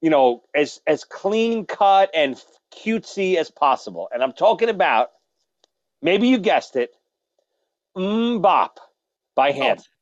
you 0.00 0.10
know, 0.10 0.42
as 0.54 0.80
as 0.86 1.04
clean 1.04 1.66
cut 1.66 2.10
and 2.14 2.42
cutesy 2.74 3.36
as 3.36 3.50
possible. 3.50 4.08
And 4.12 4.22
I'm 4.22 4.32
talking 4.32 4.68
about, 4.68 5.10
maybe 6.02 6.28
you 6.28 6.38
guessed 6.38 6.76
it, 6.76 6.90
Mm 7.96 8.40
Bop 8.40 8.80
by 9.34 9.52
Hanson 9.52 9.92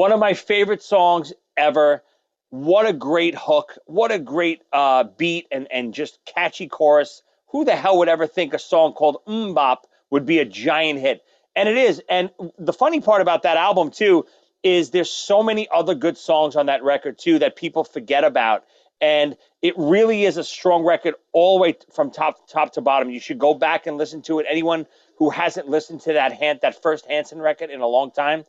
one 0.00 0.12
of 0.12 0.18
my 0.18 0.32
favorite 0.32 0.82
songs 0.82 1.32
ever. 1.58 2.02
What 2.48 2.86
a 2.86 2.92
great 2.92 3.34
hook! 3.36 3.76
What 3.84 4.10
a 4.10 4.18
great 4.18 4.62
uh, 4.72 5.04
beat 5.04 5.46
and 5.52 5.70
and 5.70 5.92
just 5.92 6.18
catchy 6.24 6.68
chorus. 6.68 7.22
Who 7.50 7.64
the 7.64 7.76
hell 7.76 7.98
would 7.98 8.08
ever 8.08 8.26
think 8.26 8.54
a 8.54 8.58
song 8.58 8.92
called 8.92 9.18
MMMBop 9.26 9.78
would 10.10 10.26
be 10.26 10.38
a 10.38 10.44
giant 10.44 11.00
hit? 11.00 11.22
And 11.56 11.68
it 11.68 11.76
is. 11.76 12.02
And 12.08 12.30
the 12.58 12.72
funny 12.72 13.00
part 13.00 13.22
about 13.22 13.42
that 13.42 13.56
album, 13.56 13.90
too, 13.90 14.26
is 14.62 14.90
there's 14.90 15.10
so 15.10 15.42
many 15.42 15.68
other 15.72 15.94
good 15.94 16.16
songs 16.16 16.56
on 16.56 16.66
that 16.66 16.82
record, 16.82 17.18
too, 17.18 17.38
that 17.40 17.56
people 17.56 17.84
forget 17.84 18.24
about. 18.24 18.64
And 19.00 19.36
it 19.62 19.74
really 19.76 20.24
is 20.24 20.36
a 20.36 20.44
strong 20.44 20.84
record 20.84 21.14
all 21.32 21.58
the 21.58 21.62
way 21.62 21.76
from 21.92 22.10
top 22.10 22.48
top 22.48 22.74
to 22.74 22.82
bottom. 22.82 23.10
You 23.10 23.20
should 23.20 23.38
go 23.38 23.54
back 23.54 23.86
and 23.86 23.96
listen 23.96 24.22
to 24.22 24.38
it. 24.40 24.46
Anyone 24.48 24.86
who 25.16 25.30
hasn't 25.30 25.68
listened 25.68 26.02
to 26.02 26.12
that 26.14 26.34
Han- 26.34 26.58
that 26.62 26.82
first 26.82 27.06
Hanson 27.06 27.40
record 27.40 27.70
in 27.70 27.80
a 27.80 27.86
long 27.86 28.10
time, 28.10 28.44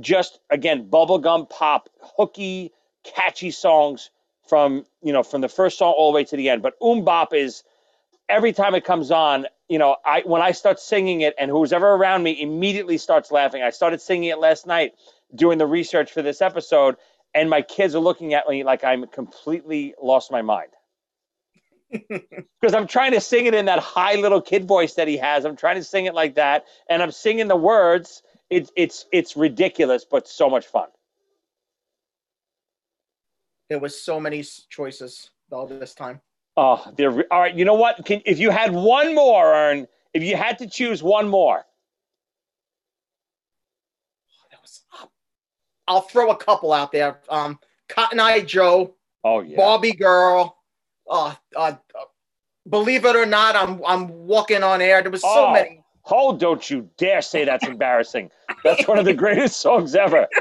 just 0.00 0.40
again 0.48 0.88
bubblegum 0.88 1.48
pop, 1.50 1.90
hooky, 2.16 2.72
catchy 3.04 3.50
songs 3.50 4.10
from 4.48 4.86
you 5.02 5.12
know 5.12 5.22
from 5.22 5.42
the 5.42 5.48
first 5.48 5.78
song 5.78 5.94
all 5.96 6.10
the 6.10 6.16
way 6.16 6.24
to 6.24 6.36
the 6.36 6.48
end. 6.48 6.62
But 6.62 6.78
MMMBop 6.80 7.34
is 7.34 7.62
every 8.28 8.52
time 8.52 8.74
it 8.74 8.84
comes 8.84 9.10
on, 9.10 9.46
you 9.68 9.78
know, 9.78 9.96
I 10.04 10.22
when 10.24 10.42
I 10.42 10.52
start 10.52 10.80
singing 10.80 11.22
it 11.22 11.34
and 11.38 11.50
who's 11.50 11.72
ever 11.72 11.88
around 11.88 12.22
me 12.22 12.40
immediately 12.40 12.98
starts 12.98 13.30
laughing. 13.30 13.62
I 13.62 13.70
started 13.70 14.00
singing 14.00 14.30
it 14.30 14.38
last 14.38 14.66
night 14.66 14.92
doing 15.34 15.58
the 15.58 15.66
research 15.66 16.12
for 16.12 16.22
this 16.22 16.42
episode, 16.42 16.96
and 17.34 17.48
my 17.48 17.62
kids 17.62 17.94
are 17.94 18.00
looking 18.00 18.34
at 18.34 18.48
me 18.48 18.64
like 18.64 18.84
I'm 18.84 19.06
completely 19.06 19.94
lost 20.00 20.30
my 20.30 20.42
mind. 20.42 20.70
Because 22.60 22.74
I'm 22.74 22.86
trying 22.86 23.12
to 23.12 23.20
sing 23.20 23.46
it 23.46 23.54
in 23.54 23.66
that 23.66 23.80
high 23.80 24.14
little 24.14 24.40
kid 24.40 24.66
voice 24.66 24.94
that 24.94 25.08
he 25.08 25.16
has. 25.16 25.44
I'm 25.44 25.56
trying 25.56 25.76
to 25.76 25.84
sing 25.84 26.06
it 26.06 26.14
like 26.14 26.36
that, 26.36 26.64
and 26.88 27.02
I'm 27.02 27.10
singing 27.10 27.48
the 27.48 27.56
words. 27.56 28.22
It's 28.50 28.70
it's 28.76 29.06
it's 29.12 29.36
ridiculous, 29.36 30.04
but 30.04 30.28
so 30.28 30.48
much 30.48 30.66
fun. 30.66 30.88
There 33.68 33.80
was 33.80 34.00
so 34.00 34.20
many 34.20 34.44
choices 34.70 35.30
all 35.50 35.66
this 35.66 35.94
time. 35.94 36.20
Oh, 36.56 36.84
they're 36.96 37.12
all 37.32 37.40
right. 37.40 37.54
You 37.56 37.64
know 37.66 37.74
what? 37.74 38.04
Can, 38.06 38.22
if 38.26 38.38
you 38.40 38.50
had 38.50 38.72
one 38.74 39.14
more, 39.14 39.54
Ern, 39.54 39.88
if 40.14 40.22
you 40.24 40.36
had 40.36 40.58
to 40.60 40.68
choose 40.68 41.02
one 41.02 41.28
more, 41.28 41.64
That 44.50 44.62
was, 44.62 44.82
I'll 45.88 46.02
throw 46.02 46.30
a 46.30 46.36
couple 46.36 46.72
out 46.72 46.92
there. 46.92 47.20
Um, 47.28 47.58
Cotton 47.88 48.20
Eye 48.20 48.40
Joe, 48.40 48.94
oh 49.24 49.40
yeah, 49.42 49.56
Barbie 49.56 49.94
Girl. 49.94 50.58
Uh, 51.10 51.34
uh, 51.56 51.74
believe 52.68 53.04
it 53.06 53.16
or 53.16 53.26
not, 53.26 53.56
I'm 53.56 53.82
I'm 53.86 54.08
walking 54.26 54.62
on 54.62 54.82
air. 54.82 55.02
There 55.02 55.10
was 55.12 55.22
so 55.22 55.46
Oh. 55.46 55.52
many. 55.52 55.82
Oh, 56.10 56.36
don't 56.36 56.68
you 56.70 56.90
dare 56.98 57.22
say 57.22 57.44
that's 57.46 57.66
embarrassing. 57.66 58.30
That's 58.64 58.88
one 58.88 58.98
of 58.98 59.04
the 59.06 59.14
greatest 59.14 59.60
songs 59.60 59.94
ever. 59.94 60.28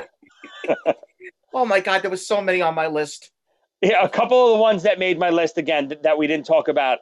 Oh 1.53 1.65
my 1.65 1.79
God, 1.81 2.01
there 2.03 2.11
was 2.11 2.25
so 2.27 2.41
many 2.41 2.61
on 2.61 2.75
my 2.75 2.87
list. 2.87 3.31
Yeah, 3.81 4.03
a 4.03 4.09
couple 4.09 4.47
of 4.51 4.57
the 4.57 4.61
ones 4.61 4.83
that 4.83 4.99
made 4.99 5.19
my 5.19 5.29
list 5.31 5.57
again 5.57 5.89
th- 5.89 6.01
that 6.03 6.17
we 6.17 6.27
didn't 6.27 6.45
talk 6.45 6.67
about. 6.67 6.99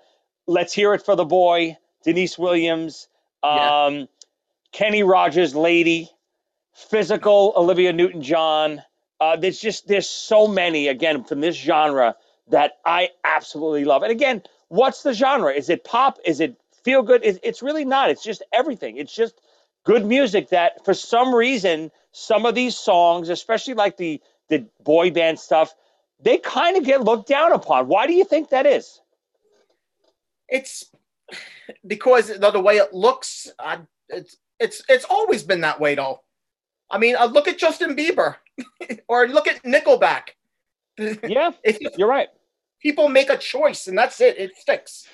Let's 0.48 0.74
hear 0.74 0.94
it 0.94 1.04
for 1.04 1.16
the 1.16 1.26
boy, 1.26 1.78
Deniece 2.04 2.38
Williams, 2.38 3.08
Yeah. 3.44 3.86
um, 3.86 4.08
Kenny 4.72 5.04
Rogers, 5.04 5.56
Lady, 5.56 6.10
Physical, 6.74 7.54
Olivia 7.56 7.94
Newton-John. 7.94 8.82
Uh, 9.20 9.36
there's 9.36 9.60
just 9.60 9.88
there's 9.88 10.08
so 10.10 10.48
many 10.48 10.88
again 10.88 11.24
from 11.26 11.42
this 11.42 11.56
genre 11.56 12.16
that 12.50 12.74
I 12.86 13.10
absolutely 13.24 13.86
love. 13.86 14.04
And 14.04 14.12
again, 14.12 14.44
what's 14.70 15.04
the 15.04 15.14
genre? 15.14 15.52
Is 15.52 15.70
it 15.70 15.84
pop? 15.84 16.20
Is 16.26 16.40
it 16.40 16.56
feel 16.84 17.04
good? 17.04 17.22
It's, 17.26 17.40
it's 17.44 17.62
really 17.62 17.86
not. 17.86 18.10
It's 18.10 18.24
just 18.24 18.44
everything. 18.54 18.98
It's 18.98 19.14
just 19.14 19.36
good 19.84 20.06
music 20.06 20.50
that 20.50 20.86
for 20.86 20.94
some 20.94 21.36
reason 21.36 21.92
some 22.12 22.46
of 22.46 22.56
these 22.56 22.78
songs, 22.78 23.30
especially 23.30 23.74
like 23.74 23.98
the 23.98 24.22
the 24.48 24.66
boy 24.84 25.12
band 25.12 25.40
stuff, 25.40 25.74
they 26.22 26.38
kind 26.38 26.78
of 26.78 26.84
get 26.84 27.02
looked 27.04 27.28
down 27.28 27.52
upon. 27.54 27.88
Why 27.88 28.08
do 28.08 28.14
you 28.14 28.26
think 28.26 28.50
that 28.50 28.66
is? 28.66 29.00
It's 30.48 30.86
because 31.86 32.28
the, 32.28 32.52
the 32.52 32.60
way 32.60 32.78
it 32.78 32.94
looks. 32.94 33.48
Uh, 33.60 33.78
it's 34.10 34.38
it's 34.60 34.84
it's 34.90 35.06
always 35.10 35.44
been 35.44 35.62
that 35.62 35.80
way 35.80 35.96
though. 35.96 36.22
I 36.92 36.98
mean, 36.98 37.16
uh, 37.16 37.26
look 37.26 37.48
at 37.48 37.58
Justin 37.58 37.96
Bieber, 37.96 38.36
or 39.08 39.28
look 39.28 39.48
at 39.48 39.64
Nickelback. 39.64 40.30
Yeah, 41.24 41.52
you're 41.98 42.10
right. 42.10 42.28
people 42.82 43.08
make 43.08 43.30
a 43.30 43.38
choice 43.38 43.88
and 43.88 43.98
that's 43.98 44.20
it, 44.20 44.38
it 44.38 44.58
sticks. 44.58 45.08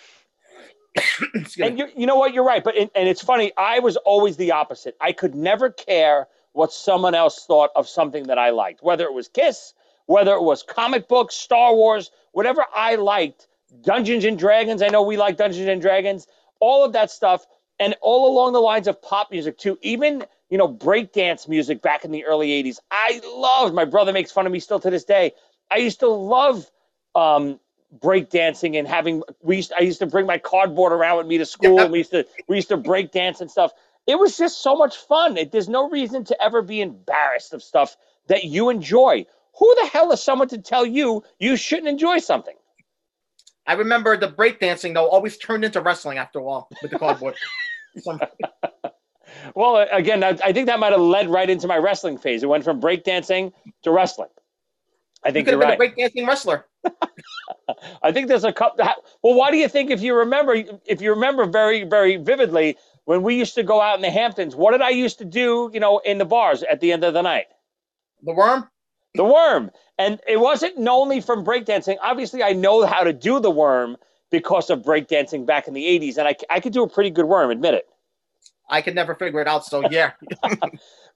And 1.62 1.78
you, 1.78 1.88
you 1.96 2.08
know 2.08 2.16
what? 2.16 2.34
You're 2.34 2.44
right. 2.46 2.64
But 2.64 2.76
and 2.76 2.90
it's 2.96 3.22
funny. 3.22 3.52
I 3.56 3.80
was 3.80 3.96
always 3.98 4.38
the 4.38 4.52
opposite. 4.54 4.96
I 5.00 5.12
could 5.12 5.36
never 5.36 5.70
care 5.70 6.28
what 6.54 6.74
someone 6.74 7.14
else 7.14 7.46
thought 7.46 7.70
of 7.76 7.88
something 7.88 8.24
that 8.28 8.40
I 8.40 8.50
liked, 8.50 8.82
whether 8.82 9.04
it 9.06 9.14
was 9.14 9.28
Kiss, 9.28 9.74
whether 10.08 10.34
it 10.34 10.42
was 10.44 10.64
comic 10.64 11.08
books, 11.08 11.36
Star 11.36 11.76
Wars, 11.76 12.12
whatever 12.32 12.66
I 12.76 12.96
liked. 12.96 13.48
Dungeons 13.82 14.26
and 14.26 14.40
Dragons. 14.40 14.82
I 14.82 14.88
know 14.90 15.04
we 15.04 15.18
like 15.18 15.38
Dungeons 15.38 15.68
and 15.68 15.82
Dragons. 15.82 16.28
All 16.62 16.86
of 16.86 16.94
that 16.94 17.12
stuff, 17.12 17.46
and 17.80 17.96
all 18.02 18.32
along 18.32 18.54
the 18.54 18.62
lines 18.62 18.88
of 18.88 19.02
pop 19.02 19.32
music 19.32 19.58
too. 19.58 19.78
Even 19.82 20.26
you 20.50 20.58
know 20.58 20.68
breakdance 20.68 21.48
music 21.48 21.82
back 21.82 22.06
in 22.06 22.12
the 22.12 22.26
early 22.26 22.50
'80s. 22.64 22.78
I 22.92 23.22
loved. 23.36 23.74
My 23.76 23.86
brother 23.86 24.14
makes 24.14 24.32
fun 24.32 24.46
of 24.46 24.52
me 24.52 24.60
still 24.60 24.80
to 24.80 24.90
this 24.90 25.04
day. 25.04 25.34
I 25.70 25.78
used 25.78 26.00
to 26.02 26.08
love 26.10 26.70
um, 27.16 27.60
breakdancing 28.00 28.78
and 28.78 28.88
having 28.88 29.24
we 29.42 29.58
used 29.58 29.74
I 29.78 29.84
used 29.84 30.00
to 30.00 30.06
bring 30.06 30.26
my 30.26 30.38
cardboard 30.38 30.94
around 30.94 31.18
with 31.18 31.28
me 31.28 31.38
to 31.40 31.46
school 31.46 31.80
Yeah. 31.80 31.84
and 31.84 31.92
we 31.92 32.00
used 32.00 32.12
to 32.12 32.26
we 32.48 32.56
used 32.58 32.70
to 32.70 32.78
break 32.78 33.12
dance 33.12 33.42
and 33.42 33.52
stuff. 33.52 33.72
It 34.08 34.20
was 34.20 34.38
just 34.38 34.62
so 34.62 34.76
much 34.76 34.98
fun. 34.98 35.38
It, 35.38 35.52
there's 35.52 35.70
no 35.70 35.90
reason 35.90 36.26
to 36.26 36.42
ever 36.44 36.62
be 36.62 36.82
embarrassed 36.82 37.54
of 37.54 37.64
stuff 37.64 37.98
that 38.28 38.44
you 38.44 38.70
enjoy. 38.70 39.26
Who 39.60 39.76
the 39.82 39.88
hell 39.88 40.12
is 40.12 40.24
someone 40.24 40.50
to 40.50 40.58
tell 40.58 40.86
you 40.86 41.24
you 41.40 41.56
shouldn't 41.58 41.88
enjoy 41.88 42.20
something? 42.20 42.56
I 43.68 43.74
remember 43.74 44.18
the 44.18 44.28
breakdancing 44.28 44.94
though 44.94 45.08
always 45.08 45.38
turned 45.38 45.66
into 45.66 45.82
wrestling 45.82 46.18
after 46.18 46.40
a 46.40 46.44
while 46.44 46.68
with 46.82 46.92
the 46.92 47.00
cardboard. 47.00 47.36
Well, 49.56 49.88
again, 49.92 50.24
I, 50.24 50.38
I 50.44 50.54
think 50.54 50.68
that 50.68 50.80
might 50.80 50.92
have 50.92 51.02
led 51.02 51.30
right 51.30 51.50
into 51.50 51.68
my 51.68 51.78
wrestling 51.78 52.18
phase. 52.18 52.44
It 52.44 52.48
went 52.48 52.64
from 52.64 52.82
breakdancing 52.82 53.54
to 53.84 53.92
wrestling. 53.92 54.30
I 55.24 55.30
you 55.30 55.34
think 55.34 55.48
could 55.48 55.52
you're 55.54 55.66
have 55.66 55.78
been 55.78 55.90
right. 55.90 55.98
a 55.98 56.20
breakdancing 56.20 56.28
wrestler. 56.28 56.66
I 58.04 58.12
think 58.12 58.28
there's 58.28 58.44
a 58.44 58.54
couple. 58.54 58.86
Well, 59.24 59.36
why 59.36 59.52
do 59.52 59.58
you 59.58 59.68
think 59.68 59.92
if 59.92 60.02
you 60.02 60.16
remember, 60.16 60.56
if 60.86 61.02
you 61.02 61.12
remember 61.12 61.46
very, 61.46 61.84
very 61.84 62.18
vividly, 62.18 62.78
when 63.06 63.24
we 63.24 63.36
used 63.36 63.56
to 63.56 63.64
go 63.64 63.82
out 63.82 63.96
in 63.96 64.02
the 64.02 64.12
Hamptons, 64.12 64.56
what 64.56 64.72
did 64.72 64.82
I 64.82 64.90
used 64.90 65.20
to 65.20 65.26
do? 65.26 65.70
You 65.74 65.80
know, 65.80 66.00
in 66.00 66.18
the 66.18 66.26
bars 66.26 66.64
at 66.64 66.80
the 66.80 66.92
end 66.92 67.04
of 67.04 67.14
the 67.14 67.22
night, 67.22 67.46
The 68.24 68.34
worm. 68.34 68.70
The 69.16 69.24
worm, 69.24 69.72
and 69.98 70.20
it 70.28 70.40
wasn't 70.40 70.88
only 70.88 71.22
from 71.22 71.46
breakdancing. 71.46 71.98
Obviously, 72.02 72.44
I 72.44 72.54
know 72.54 72.86
how 72.86 73.04
to 73.04 73.14
do 73.14 73.40
the 73.40 73.52
worm 73.52 73.98
because 74.30 74.70
of 74.70 74.82
breakdancing 74.82 75.46
back 75.46 75.68
in 75.68 75.74
the 75.74 75.84
'80s, 75.84 76.18
and 76.18 76.28
I, 76.28 76.36
I 76.50 76.60
could 76.60 76.74
do 76.74 76.84
a 76.84 76.90
pretty 76.90 77.10
good 77.10 77.26
worm, 77.26 77.52
admit 77.52 77.74
it. 77.76 77.88
I 78.70 78.82
could 78.82 78.96
never 78.96 79.16
figure 79.16 79.40
it 79.42 79.48
out. 79.48 79.66
So 79.66 79.88
yeah, 79.92 80.12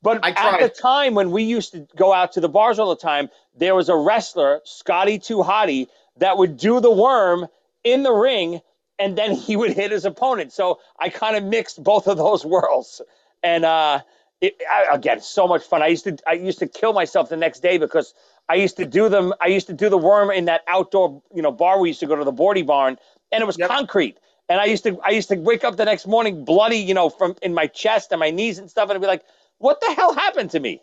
But 0.02 0.24
I 0.24 0.30
at 0.30 0.60
the 0.60 0.70
time 0.70 1.14
when 1.14 1.32
we 1.32 1.44
used 1.44 1.74
to 1.74 1.88
go 1.96 2.14
out 2.14 2.32
to 2.34 2.42
the 2.42 2.50
bars 2.50 2.80
all 2.80 2.90
the 2.90 3.02
time, 3.02 3.30
there 3.58 3.76
was 3.76 3.90
a 3.90 3.96
wrestler, 3.96 4.62
Scotty 4.64 5.20
2 5.20 5.38
Hotty, 5.40 5.88
that 6.18 6.38
would 6.38 6.58
do 6.58 6.80
the 6.80 6.92
worm 6.92 7.48
in 7.84 8.04
the 8.04 8.12
ring, 8.12 8.62
and 8.98 9.18
then 9.18 9.34
he 9.34 9.56
would 9.56 9.74
hit 9.74 9.92
his 9.92 10.06
opponent. 10.06 10.54
So 10.54 10.80
I 11.00 11.10
kind 11.10 11.36
of 11.36 11.44
mixed 11.44 11.84
both 11.84 12.08
of 12.08 12.18
those 12.18 12.46
worlds, 12.56 13.02
and 13.44 13.66
uh, 13.66 14.02
it, 14.42 14.58
I, 14.70 14.96
again, 14.96 15.22
so 15.22 15.48
much 15.48 15.64
fun. 15.66 15.84
I 15.84 15.88
used 15.88 16.06
to 16.06 16.18
I 16.28 16.34
used 16.34 16.60
to 16.60 16.68
kill 16.68 16.94
myself 16.94 17.30
the 17.30 17.38
next 17.38 17.62
day 17.62 17.78
because 17.80 18.14
I 18.50 18.56
used 18.56 18.78
to 18.78 18.86
do 18.86 19.10
them. 19.10 19.34
I 19.42 19.48
used 19.48 19.68
to 19.68 19.74
do 19.74 19.90
the 19.90 19.98
worm 19.98 20.32
in 20.32 20.46
that 20.46 20.64
outdoor 20.68 21.24
you 21.36 21.42
know 21.44 21.52
bar 21.52 21.80
we 21.80 21.90
used 21.90 22.02
to 22.02 22.08
go 22.08 22.16
to 22.18 22.26
the 22.26 22.34
Boardy 22.34 22.64
Barn, 22.64 22.98
and 23.32 23.42
it 23.42 23.46
was 23.48 23.58
Yep. 23.58 23.72
concrete. 23.72 24.18
And 24.50 24.62
I 24.62 24.66
used 24.66 24.84
to 24.86 25.00
I 25.06 25.12
used 25.12 25.30
to 25.30 25.38
wake 25.38 25.64
up 25.66 25.78
the 25.78 25.86
next 25.86 26.08
morning 26.08 26.46
bloody, 26.46 26.78
you 26.78 26.94
know, 26.96 27.10
from 27.10 27.36
in 27.42 27.54
my 27.54 27.68
chest 27.68 28.12
and 28.12 28.20
my 28.20 28.32
knees 28.32 28.60
and 28.60 28.70
stuff, 28.70 28.90
and 28.90 28.98
I'd 28.98 29.02
be 29.02 29.08
like, 29.08 29.24
"What 29.60 29.82
the 29.82 29.94
hell 29.96 30.14
happened 30.16 30.52
to 30.52 30.62
me?" 30.62 30.82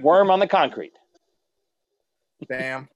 Worm 0.00 0.30
on 0.30 0.40
the 0.40 0.48
concrete. 0.48 0.94
damn. 2.48 2.88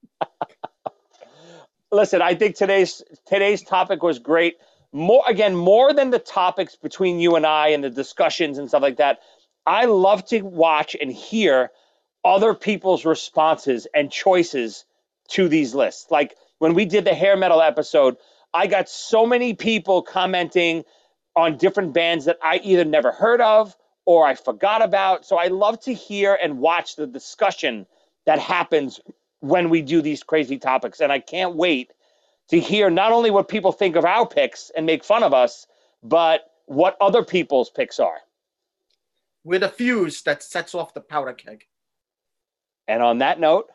Listen, 1.91 2.21
I 2.21 2.35
think 2.35 2.55
today's 2.55 3.03
today's 3.27 3.63
topic 3.63 4.03
was 4.03 4.19
great. 4.19 4.55
More 4.93 5.23
again, 5.27 5.55
more 5.55 5.93
than 5.93 6.11
the 6.11 6.19
topics 6.19 6.75
between 6.75 7.19
you 7.19 7.35
and 7.35 7.45
I 7.47 7.69
and 7.69 7.83
the 7.83 7.89
discussions 7.91 8.59
and 8.59 8.69
stuff 8.69 8.83
like 8.83 8.97
that. 8.97 9.19
I 9.65 9.85
love 9.85 10.25
to 10.25 10.41
watch 10.41 10.95
and 10.99 11.11
hear 11.11 11.71
other 12.23 12.53
people's 12.53 13.05
responses 13.05 13.87
and 13.93 14.11
choices 14.11 14.85
to 15.29 15.47
these 15.47 15.73
lists. 15.73 16.09
Like 16.09 16.35
when 16.59 16.73
we 16.73 16.85
did 16.85 17.05
the 17.05 17.13
hair 17.13 17.35
metal 17.37 17.61
episode, 17.61 18.17
I 18.53 18.67
got 18.67 18.89
so 18.89 19.25
many 19.25 19.53
people 19.53 20.01
commenting 20.01 20.83
on 21.35 21.57
different 21.57 21.93
bands 21.93 22.25
that 22.25 22.37
I 22.41 22.59
either 22.63 22.85
never 22.85 23.11
heard 23.11 23.41
of 23.41 23.75
or 24.05 24.25
I 24.25 24.35
forgot 24.35 24.81
about. 24.81 25.25
So 25.25 25.37
I 25.37 25.47
love 25.47 25.79
to 25.81 25.93
hear 25.93 26.37
and 26.41 26.59
watch 26.59 26.95
the 26.95 27.07
discussion 27.07 27.85
that 28.25 28.39
happens 28.39 28.99
when 29.39 29.69
we 29.69 29.81
do 29.81 30.01
these 30.01 30.23
crazy 30.23 30.57
topics. 30.57 31.01
And 31.01 31.11
I 31.11 31.19
can't 31.19 31.55
wait 31.55 31.91
to 32.49 32.59
hear 32.59 32.89
not 32.89 33.11
only 33.11 33.31
what 33.31 33.47
people 33.47 33.71
think 33.71 33.95
of 33.95 34.05
our 34.05 34.27
picks 34.27 34.71
and 34.75 34.85
make 34.85 35.03
fun 35.03 35.23
of 35.23 35.33
us, 35.33 35.67
but 36.03 36.49
what 36.65 36.95
other 37.01 37.23
people's 37.23 37.69
picks 37.69 37.99
are. 37.99 38.17
With 39.45 39.63
a 39.63 39.69
fuse 39.69 40.23
that 40.23 40.43
sets 40.43 40.75
off 40.75 40.93
the 40.93 40.99
powder 40.99 41.31
keg. 41.31 41.63
And 42.87 43.01
on 43.01 43.19
that 43.19 43.39
note, 43.39 43.69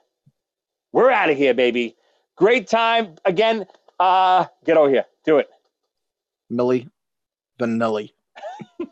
we're 0.93 1.11
out 1.11 1.31
of 1.31 1.39
here, 1.39 1.55
baby. 1.55 1.97
Great 2.37 2.69
time. 2.69 3.15
Again, 3.25 3.65
uh, 3.99 4.45
get 4.65 4.77
over 4.77 4.91
here. 4.91 5.07
Do 5.25 5.39
it. 5.39 5.49
Milli 6.53 6.91
Vanilli. 7.59 8.11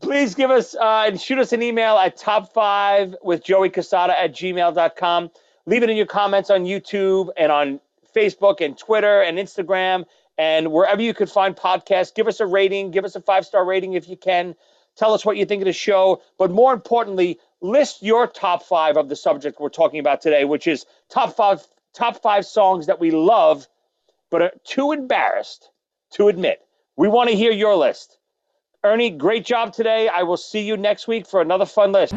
Please 0.00 0.34
give 0.34 0.50
us 0.50 0.74
uh, 0.74 1.04
and 1.06 1.20
shoot 1.20 1.38
us 1.38 1.52
an 1.52 1.62
email 1.62 1.96
at 1.96 2.16
top 2.16 2.52
five 2.52 3.14
with 3.22 3.44
Joey 3.44 3.70
Cassata 3.70 4.10
at 4.10 4.32
gmail.com. 4.32 5.30
Leave 5.66 5.82
it 5.82 5.90
in 5.90 5.96
your 5.96 6.06
comments 6.06 6.50
on 6.50 6.64
YouTube 6.64 7.28
and 7.36 7.52
on 7.52 7.78
Facebook 8.16 8.60
and 8.60 8.76
Twitter 8.76 9.22
and 9.22 9.38
Instagram 9.38 10.04
and 10.40 10.72
wherever 10.72 11.02
you 11.02 11.12
could 11.12 11.28
find 11.28 11.54
podcasts. 11.54 12.14
Give 12.14 12.26
us 12.26 12.40
a 12.40 12.46
rating, 12.46 12.92
give 12.92 13.04
us 13.04 13.14
a 13.14 13.20
five 13.20 13.44
star 13.44 13.62
rating 13.62 13.92
if 13.92 14.08
you 14.08 14.16
can. 14.16 14.54
Tell 14.96 15.12
us 15.12 15.22
what 15.22 15.36
you 15.36 15.44
think 15.44 15.60
of 15.60 15.66
the 15.66 15.74
show. 15.74 16.22
But 16.38 16.50
more 16.50 16.72
importantly, 16.72 17.38
list 17.60 18.02
your 18.02 18.26
top 18.26 18.62
five 18.62 18.96
of 18.96 19.10
the 19.10 19.16
subject 19.16 19.60
we're 19.60 19.68
talking 19.68 20.00
about 20.00 20.22
today, 20.22 20.46
which 20.46 20.66
is 20.66 20.86
top 21.10 21.36
five 21.36 21.62
top 21.92 22.22
five 22.22 22.46
songs 22.46 22.86
that 22.86 22.98
we 22.98 23.10
love 23.10 23.68
but 24.30 24.40
are 24.40 24.52
too 24.64 24.92
embarrassed 24.92 25.68
to 26.12 26.28
admit. 26.28 26.60
We 26.96 27.08
want 27.08 27.28
to 27.28 27.36
hear 27.36 27.52
your 27.52 27.76
list. 27.76 28.16
Ernie, 28.82 29.10
great 29.10 29.44
job 29.44 29.74
today. 29.74 30.08
I 30.08 30.22
will 30.22 30.38
see 30.38 30.60
you 30.60 30.78
next 30.78 31.06
week 31.06 31.26
for 31.26 31.42
another 31.42 31.66
fun 31.66 31.92
list. 31.92 32.14